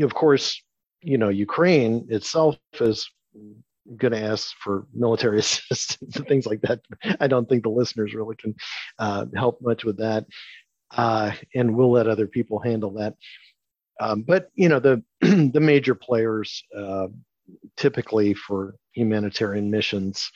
of 0.00 0.14
course, 0.14 0.62
you 1.00 1.18
know, 1.18 1.28
Ukraine 1.28 2.06
itself 2.10 2.56
is 2.80 3.08
going 3.96 4.12
to 4.12 4.22
ask 4.22 4.54
for 4.62 4.86
military 4.94 5.38
assistance 5.40 6.16
and 6.16 6.26
things 6.26 6.46
like 6.46 6.60
that. 6.62 6.80
I 7.20 7.26
don't 7.26 7.48
think 7.48 7.62
the 7.62 7.70
listeners 7.70 8.14
really 8.14 8.36
can 8.36 8.54
uh, 8.98 9.26
help 9.34 9.60
much 9.60 9.84
with 9.84 9.98
that, 9.98 10.26
uh, 10.96 11.32
and 11.54 11.76
we'll 11.76 11.90
let 11.90 12.08
other 12.08 12.26
people 12.26 12.58
handle 12.58 12.92
that. 12.92 13.14
Um, 14.00 14.22
but 14.22 14.50
you 14.54 14.68
know 14.68 14.80
the 14.80 15.02
the 15.20 15.60
major 15.60 15.94
players 15.94 16.62
uh, 16.76 17.08
typically 17.76 18.34
for 18.34 18.74
humanitarian 18.92 19.70
missions 19.70 20.30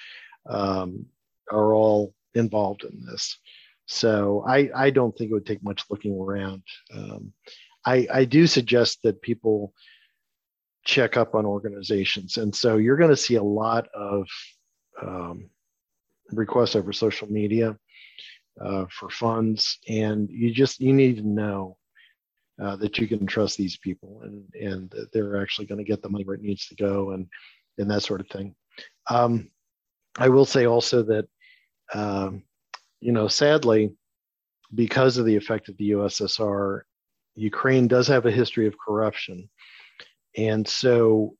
um, 0.49 1.07
are 1.51 1.75
all 1.75 2.15
involved 2.35 2.85
in 2.85 3.05
this. 3.07 3.39
So 3.87 4.45
I 4.47 4.71
I 4.75 4.91
don't 4.91 5.17
think 5.17 5.31
it 5.31 5.35
would 5.35 5.47
take 5.47 5.63
much 5.63 5.85
looking 5.91 6.19
around. 6.19 6.63
Um, 6.95 7.33
I 7.85 8.07
I 8.13 8.25
do 8.25 8.47
suggest 8.47 9.01
that 9.03 9.23
people 9.23 9.73
check 10.87 11.17
up 11.17 11.35
on 11.35 11.45
organizations. 11.45 12.39
And 12.39 12.55
so 12.55 12.77
you're 12.77 12.97
going 12.97 13.11
to 13.11 13.17
see 13.17 13.35
a 13.35 13.43
lot 13.43 13.89
of 13.95 14.27
um, 15.03 15.51
requests 16.31 16.77
over 16.77 16.93
social 16.93 17.31
media 17.31 17.77
uh, 18.65 18.87
for 18.91 19.11
funds, 19.11 19.79
and 19.89 20.31
you 20.31 20.53
just 20.53 20.81
you 20.81 20.95
need 20.95 21.17
to 21.17 21.29
know 21.29 21.77
uh, 22.63 22.77
that 22.77 22.97
you 22.97 23.07
can 23.07 23.27
trust 23.27 23.59
these 23.59 23.77
people 23.77 24.23
and 24.23 24.45
and 24.55 24.91
that 24.91 25.13
they're 25.13 25.43
actually 25.43 25.67
going 25.67 25.79
to 25.79 25.85
get 25.85 26.01
the 26.01 26.09
money 26.09 26.25
where 26.25 26.37
it 26.37 26.43
needs 26.43 26.67
to 26.69 26.75
go 26.77 27.11
and 27.11 27.27
and 27.77 27.91
that 27.91 28.03
sort 28.03 28.21
of 28.21 28.29
thing. 28.29 28.55
Um, 29.11 29.51
I 30.19 30.31
will 30.31 30.47
say 30.47 30.67
also 30.67 31.03
that 31.03 31.29
um, 31.93 32.45
you 33.01 33.13
know 33.13 33.29
sadly 33.29 33.95
because 34.75 35.19
of 35.19 35.27
the 35.27 35.37
effect 35.37 35.69
of 35.69 35.77
the 35.77 35.91
USSR 35.91 36.83
Ukraine 37.37 37.87
does 37.87 38.09
have 38.09 38.27
a 38.27 38.31
history 38.31 38.67
of 38.67 38.75
corruption. 38.79 39.49
And 40.37 40.67
so, 40.67 41.35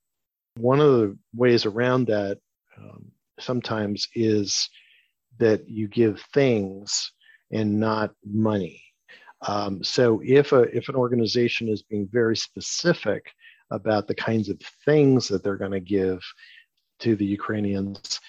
one 0.57 0.81
of 0.81 0.93
the 0.93 1.19
ways 1.35 1.67
around 1.67 2.07
that 2.07 2.39
um, 2.79 3.11
sometimes 3.39 4.09
is 4.15 4.69
that 5.39 5.69
you 5.69 5.87
give 5.89 6.23
things 6.33 7.13
and 7.51 7.79
not 7.79 8.13
money. 8.25 8.83
Um, 9.47 9.85
so, 9.85 10.21
if 10.25 10.53
a 10.53 10.63
if 10.77 10.89
an 10.89 10.95
organization 10.95 11.69
is 11.69 11.83
being 11.83 12.09
very 12.11 12.37
specific 12.37 13.31
about 13.71 14.07
the 14.07 14.15
kinds 14.15 14.49
of 14.49 14.61
things 14.85 15.29
that 15.29 15.43
they're 15.43 15.57
going 15.57 15.73
to 15.73 15.81
give 15.81 16.21
to 17.01 17.17
the 17.17 17.27
Ukrainians, 17.27 18.21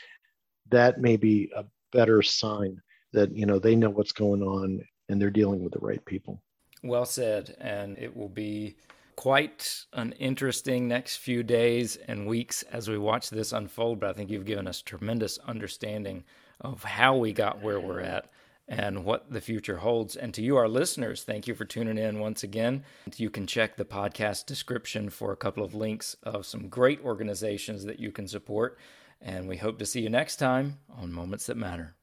that 0.69 0.99
may 0.99 1.15
be 1.15 1.51
a 1.55 1.63
better 1.93 2.21
sign 2.21 2.81
that 3.13 3.35
you 3.35 3.45
know 3.45 3.59
they 3.59 3.75
know 3.75 3.89
what's 3.89 4.11
going 4.11 4.41
on 4.41 4.81
and 5.09 5.21
they're 5.21 5.29
dealing 5.29 5.63
with 5.63 5.73
the 5.73 5.79
right 5.79 6.03
people. 6.05 6.41
Well 6.83 7.05
said, 7.05 7.55
and 7.59 7.97
it 7.97 8.15
will 8.15 8.29
be 8.29 8.75
quite 9.17 9.85
an 9.93 10.13
interesting 10.13 10.87
next 10.87 11.17
few 11.17 11.43
days 11.43 11.97
and 12.07 12.27
weeks 12.27 12.63
as 12.71 12.87
we 12.87 12.97
watch 12.97 13.29
this 13.29 13.51
unfold. 13.51 13.99
But 13.99 14.11
I 14.11 14.13
think 14.13 14.29
you've 14.29 14.45
given 14.45 14.67
us 14.67 14.81
tremendous 14.81 15.37
understanding 15.39 16.23
of 16.61 16.83
how 16.83 17.17
we 17.17 17.33
got 17.33 17.61
where 17.61 17.79
we're 17.79 17.99
at 17.99 18.29
and 18.67 19.03
what 19.03 19.31
the 19.31 19.41
future 19.41 19.77
holds. 19.77 20.15
And 20.15 20.33
to 20.35 20.41
you, 20.41 20.55
our 20.55 20.67
listeners, 20.67 21.23
thank 21.23 21.47
you 21.47 21.55
for 21.55 21.65
tuning 21.65 21.97
in 21.97 22.19
once 22.19 22.43
again. 22.43 22.83
You 23.15 23.29
can 23.29 23.47
check 23.47 23.75
the 23.75 23.85
podcast 23.85 24.45
description 24.45 25.09
for 25.09 25.31
a 25.31 25.37
couple 25.37 25.63
of 25.63 25.73
links 25.73 26.15
of 26.23 26.45
some 26.45 26.69
great 26.69 27.01
organizations 27.03 27.85
that 27.85 27.99
you 27.99 28.11
can 28.11 28.27
support. 28.27 28.77
And 29.19 29.49
we 29.49 29.57
hope 29.57 29.79
to 29.79 29.85
see 29.85 30.01
you 30.01 30.09
next 30.09 30.35
time 30.35 30.77
on 30.95 31.11
Moments 31.11 31.47
That 31.47 31.57
Matter. 31.57 31.96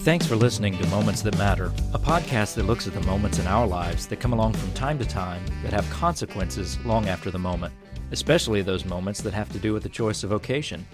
Thanks 0.00 0.24
for 0.24 0.36
listening 0.36 0.78
to 0.78 0.86
Moments 0.86 1.20
That 1.22 1.36
Matter, 1.36 1.72
a 1.92 1.98
podcast 1.98 2.54
that 2.54 2.66
looks 2.66 2.86
at 2.86 2.94
the 2.94 3.00
moments 3.00 3.40
in 3.40 3.48
our 3.48 3.66
lives 3.66 4.06
that 4.06 4.20
come 4.20 4.32
along 4.32 4.52
from 4.52 4.72
time 4.72 5.00
to 5.00 5.04
time 5.04 5.44
that 5.64 5.72
have 5.72 5.90
consequences 5.90 6.78
long 6.84 7.08
after 7.08 7.28
the 7.28 7.40
moment, 7.40 7.74
especially 8.12 8.62
those 8.62 8.84
moments 8.84 9.20
that 9.22 9.34
have 9.34 9.50
to 9.50 9.58
do 9.58 9.72
with 9.72 9.82
the 9.82 9.88
choice 9.88 10.22
of 10.22 10.30
vocation. 10.30 10.86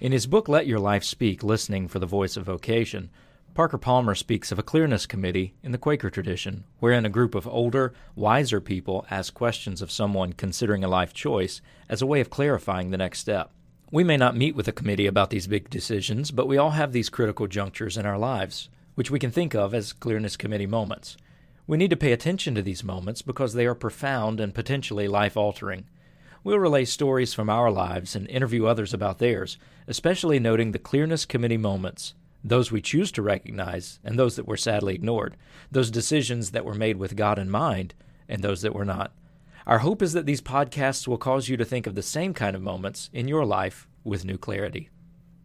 In 0.00 0.12
his 0.12 0.26
book 0.26 0.46
Let 0.46 0.66
Your 0.66 0.78
Life 0.78 1.04
Speak 1.04 1.42
Listening 1.42 1.88
for 1.88 2.00
the 2.00 2.06
Voice 2.06 2.36
of 2.36 2.44
Vocation, 2.44 3.08
Parker 3.52 3.78
Palmer 3.78 4.14
speaks 4.14 4.52
of 4.52 4.60
a 4.60 4.62
clearness 4.62 5.06
committee 5.06 5.54
in 5.62 5.72
the 5.72 5.78
Quaker 5.78 6.08
tradition, 6.08 6.62
wherein 6.78 7.04
a 7.04 7.10
group 7.10 7.34
of 7.34 7.48
older, 7.48 7.92
wiser 8.14 8.60
people 8.60 9.04
ask 9.10 9.34
questions 9.34 9.82
of 9.82 9.90
someone 9.90 10.32
considering 10.32 10.84
a 10.84 10.88
life 10.88 11.12
choice 11.12 11.60
as 11.88 12.00
a 12.00 12.06
way 12.06 12.20
of 12.20 12.30
clarifying 12.30 12.90
the 12.90 12.96
next 12.96 13.18
step. 13.18 13.50
We 13.90 14.04
may 14.04 14.16
not 14.16 14.36
meet 14.36 14.54
with 14.54 14.68
a 14.68 14.72
committee 14.72 15.06
about 15.08 15.30
these 15.30 15.48
big 15.48 15.68
decisions, 15.68 16.30
but 16.30 16.46
we 16.46 16.58
all 16.58 16.70
have 16.70 16.92
these 16.92 17.08
critical 17.08 17.48
junctures 17.48 17.96
in 17.96 18.06
our 18.06 18.18
lives, 18.18 18.68
which 18.94 19.10
we 19.10 19.18
can 19.18 19.32
think 19.32 19.52
of 19.52 19.74
as 19.74 19.92
clearness 19.92 20.36
committee 20.36 20.66
moments. 20.66 21.16
We 21.66 21.76
need 21.76 21.90
to 21.90 21.96
pay 21.96 22.12
attention 22.12 22.54
to 22.54 22.62
these 22.62 22.84
moments 22.84 23.20
because 23.20 23.54
they 23.54 23.66
are 23.66 23.74
profound 23.74 24.38
and 24.38 24.54
potentially 24.54 25.08
life 25.08 25.36
altering. 25.36 25.86
We'll 26.44 26.60
relay 26.60 26.84
stories 26.84 27.34
from 27.34 27.50
our 27.50 27.70
lives 27.70 28.14
and 28.14 28.28
interview 28.28 28.66
others 28.66 28.94
about 28.94 29.18
theirs, 29.18 29.58
especially 29.88 30.38
noting 30.38 30.70
the 30.70 30.78
clearness 30.78 31.24
committee 31.24 31.56
moments, 31.56 32.14
those 32.42 32.72
we 32.72 32.80
choose 32.80 33.12
to 33.12 33.22
recognize 33.22 33.98
and 34.04 34.18
those 34.18 34.36
that 34.36 34.46
were 34.46 34.56
sadly 34.56 34.94
ignored, 34.94 35.36
those 35.70 35.90
decisions 35.90 36.50
that 36.50 36.64
were 36.64 36.74
made 36.74 36.96
with 36.96 37.16
God 37.16 37.38
in 37.38 37.50
mind 37.50 37.94
and 38.28 38.42
those 38.42 38.62
that 38.62 38.74
were 38.74 38.84
not. 38.84 39.12
Our 39.66 39.80
hope 39.80 40.02
is 40.02 40.12
that 40.14 40.26
these 40.26 40.40
podcasts 40.40 41.06
will 41.06 41.18
cause 41.18 41.48
you 41.48 41.56
to 41.56 41.64
think 41.64 41.86
of 41.86 41.94
the 41.94 42.02
same 42.02 42.34
kind 42.34 42.56
of 42.56 42.62
moments 42.62 43.10
in 43.12 43.28
your 43.28 43.44
life 43.44 43.86
with 44.04 44.24
new 44.24 44.38
clarity. 44.38 44.88